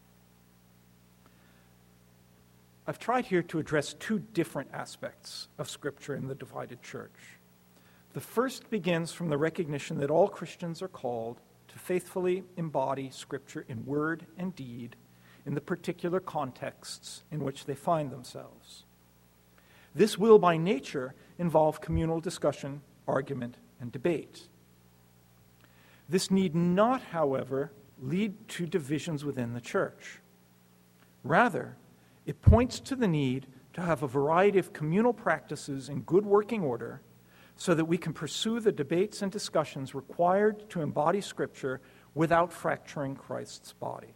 I've 2.86 2.98
tried 2.98 3.26
here 3.26 3.42
to 3.44 3.58
address 3.58 3.94
two 3.94 4.18
different 4.18 4.70
aspects 4.72 5.48
of 5.58 5.70
Scripture 5.70 6.14
in 6.14 6.26
the 6.26 6.34
divided 6.34 6.82
church. 6.82 7.38
The 8.12 8.20
first 8.20 8.68
begins 8.68 9.12
from 9.12 9.28
the 9.28 9.38
recognition 9.38 9.98
that 9.98 10.10
all 10.10 10.28
Christians 10.28 10.82
are 10.82 10.88
called 10.88 11.40
to 11.68 11.78
faithfully 11.78 12.44
embody 12.56 13.10
Scripture 13.10 13.64
in 13.68 13.86
word 13.86 14.26
and 14.36 14.54
deed 14.54 14.96
in 15.46 15.54
the 15.54 15.60
particular 15.60 16.20
contexts 16.20 17.24
in 17.30 17.42
which 17.42 17.64
they 17.64 17.74
find 17.74 18.10
themselves. 18.10 18.84
This 19.94 20.18
will, 20.18 20.38
by 20.38 20.56
nature, 20.56 21.14
involve 21.38 21.80
communal 21.80 22.20
discussion, 22.20 22.82
argument, 23.08 23.56
and 23.80 23.90
debate. 23.90 24.48
This 26.08 26.30
need 26.30 26.54
not, 26.54 27.02
however, 27.02 27.72
lead 28.00 28.48
to 28.48 28.66
divisions 28.66 29.24
within 29.24 29.54
the 29.54 29.60
church. 29.60 30.18
Rather, 31.24 31.76
it 32.26 32.42
points 32.42 32.78
to 32.80 32.96
the 32.96 33.08
need 33.08 33.46
to 33.72 33.80
have 33.80 34.02
a 34.02 34.08
variety 34.08 34.58
of 34.58 34.72
communal 34.72 35.14
practices 35.14 35.88
in 35.88 36.02
good 36.02 36.26
working 36.26 36.62
order 36.62 37.00
so 37.56 37.74
that 37.74 37.84
we 37.84 37.98
can 37.98 38.12
pursue 38.12 38.60
the 38.60 38.72
debates 38.72 39.22
and 39.22 39.30
discussions 39.30 39.94
required 39.94 40.68
to 40.70 40.80
embody 40.80 41.20
Scripture 41.20 41.80
without 42.14 42.52
fracturing 42.52 43.14
Christ's 43.14 43.72
body. 43.72 44.14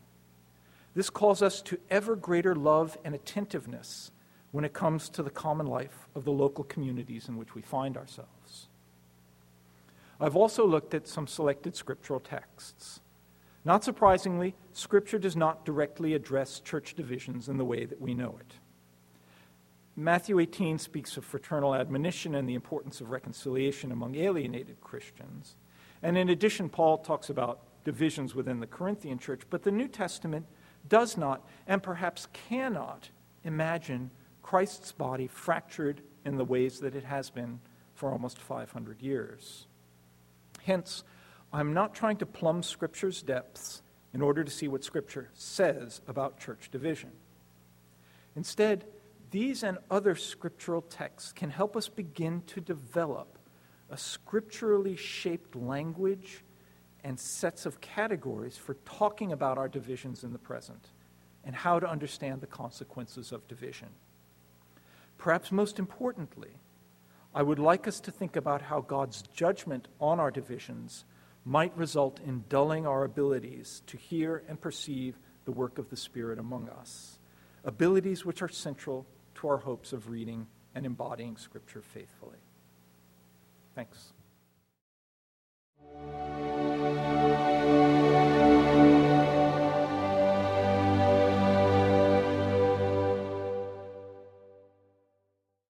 This 0.95 1.11
calls 1.11 1.43
us 1.43 1.61
to 1.63 1.79
ever 1.91 2.17
greater 2.17 2.55
love 2.55 2.97
and 3.05 3.15
attentiveness 3.15 4.11
when 4.51 4.65
it 4.65 4.73
comes 4.73 5.09
to 5.11 5.23
the 5.23 5.31
common 5.31 5.67
life 5.67 6.09
of 6.15 6.25
the 6.25 6.33
local 6.33 6.65
communities 6.65 7.29
in 7.29 7.37
which 7.37 7.55
we 7.55 7.63
find 7.63 7.97
ourselves. 7.97 8.69
I've 10.19 10.37
also 10.37 10.67
looked 10.67 10.95
at 10.95 11.07
some 11.07 11.27
selected 11.27 11.77
scriptural 11.77 12.21
texts. 12.21 13.01
Not 13.67 13.85
surprisingly, 13.85 14.55
Scripture 14.73 15.19
does 15.19 15.37
not 15.37 15.67
directly 15.67 16.15
address 16.15 16.61
church 16.61 16.95
divisions 16.95 17.49
in 17.49 17.59
the 17.59 17.65
way 17.65 17.85
that 17.85 18.01
we 18.01 18.15
know 18.15 18.39
it. 18.41 18.55
Matthew 19.99 20.39
18 20.39 20.79
speaks 20.79 21.17
of 21.17 21.25
fraternal 21.25 21.75
admonition 21.75 22.35
and 22.35 22.47
the 22.47 22.55
importance 22.55 23.01
of 23.01 23.11
reconciliation 23.11 23.91
among 23.91 24.15
alienated 24.15 24.79
Christians. 24.83 25.57
And 26.03 26.19
in 26.19 26.29
addition, 26.29 26.69
Paul 26.69 26.99
talks 26.99 27.31
about 27.31 27.61
divisions 27.85 28.35
within 28.35 28.61
the 28.61 28.67
Corinthian 28.67 29.19
church, 29.19 29.43
but 29.49 29.63
the 29.63 29.71
New 29.71 29.89
Testament 29.89 30.45
does 30.87 31.17
not 31.17 31.49
and 31.67 31.83
perhaps 31.83 32.29
cannot 32.49 33.09
imagine 33.43 34.11
Christ's 34.43 34.93
body 34.93 35.27
fractured 35.27 36.03
in 36.27 36.37
the 36.37 36.45
ways 36.45 36.81
that 36.81 36.95
it 36.95 37.05
has 37.05 37.31
been 37.31 37.59
for 37.95 38.13
almost 38.13 38.39
500 38.39 39.01
years. 39.01 39.67
Hence, 40.65 41.05
I'm 41.53 41.73
not 41.73 41.95
trying 41.95 42.19
to 42.19 42.27
plumb 42.27 42.63
Scripture's 42.63 43.23
depths 43.23 43.81
in 44.13 44.21
order 44.21 44.45
to 44.45 44.51
see 44.51 44.69
what 44.69 44.85
Scripture 44.85 45.31
says 45.33 46.03
about 46.07 46.39
church 46.39 46.71
division. 46.71 47.13
Instead, 48.35 48.85
these 49.37 49.63
and 49.63 49.77
other 49.91 50.15
scriptural 50.15 50.81
texts 50.81 51.31
can 51.31 51.51
help 51.51 51.77
us 51.77 51.91
begin 51.91 52.41
to 52.47 52.59
develop 52.59 53.39
a 53.91 53.99
scripturally 53.99 54.97
shaped 54.97 55.55
language 55.55 56.43
and 57.05 57.21
sets 57.21 57.67
of 57.67 57.79
categories 57.83 58.57
for 58.57 58.79
talking 58.87 59.33
about 59.33 59.59
our 59.59 59.69
divisions 59.69 60.25
in 60.25 60.33
the 60.33 60.39
present 60.39 60.89
and 61.45 61.55
how 61.55 61.79
to 61.79 61.87
understand 61.87 62.41
the 62.41 62.47
consequences 62.47 63.31
of 63.31 63.47
division. 63.47 63.89
Perhaps 65.19 65.53
most 65.53 65.79
importantly, 65.79 66.57
I 67.35 67.43
would 67.43 67.59
like 67.59 67.87
us 67.87 68.01
to 68.01 68.11
think 68.11 68.37
about 68.37 68.63
how 68.63 68.81
God's 68.81 69.21
judgment 69.35 69.87
on 70.01 70.19
our 70.19 70.31
divisions 70.31 71.05
might 71.45 71.77
result 71.77 72.21
in 72.27 72.43
dulling 72.49 72.87
our 72.87 73.05
abilities 73.05 73.83
to 73.89 73.99
hear 73.99 74.45
and 74.49 74.59
perceive 74.59 75.19
the 75.45 75.53
work 75.53 75.77
of 75.77 75.91
the 75.91 75.97
Spirit 75.99 76.39
among 76.39 76.71
us, 76.71 77.19
abilities 77.65 78.25
which 78.25 78.41
are 78.41 78.49
central 78.49 79.07
to 79.37 79.49
our 79.49 79.59
hopes 79.59 79.93
of 79.93 80.11
reading 80.11 80.47
and 80.75 80.85
embodying 80.85 81.37
Scripture 81.37 81.83
faithfully. 81.83 82.39
Thanks. 83.75 84.13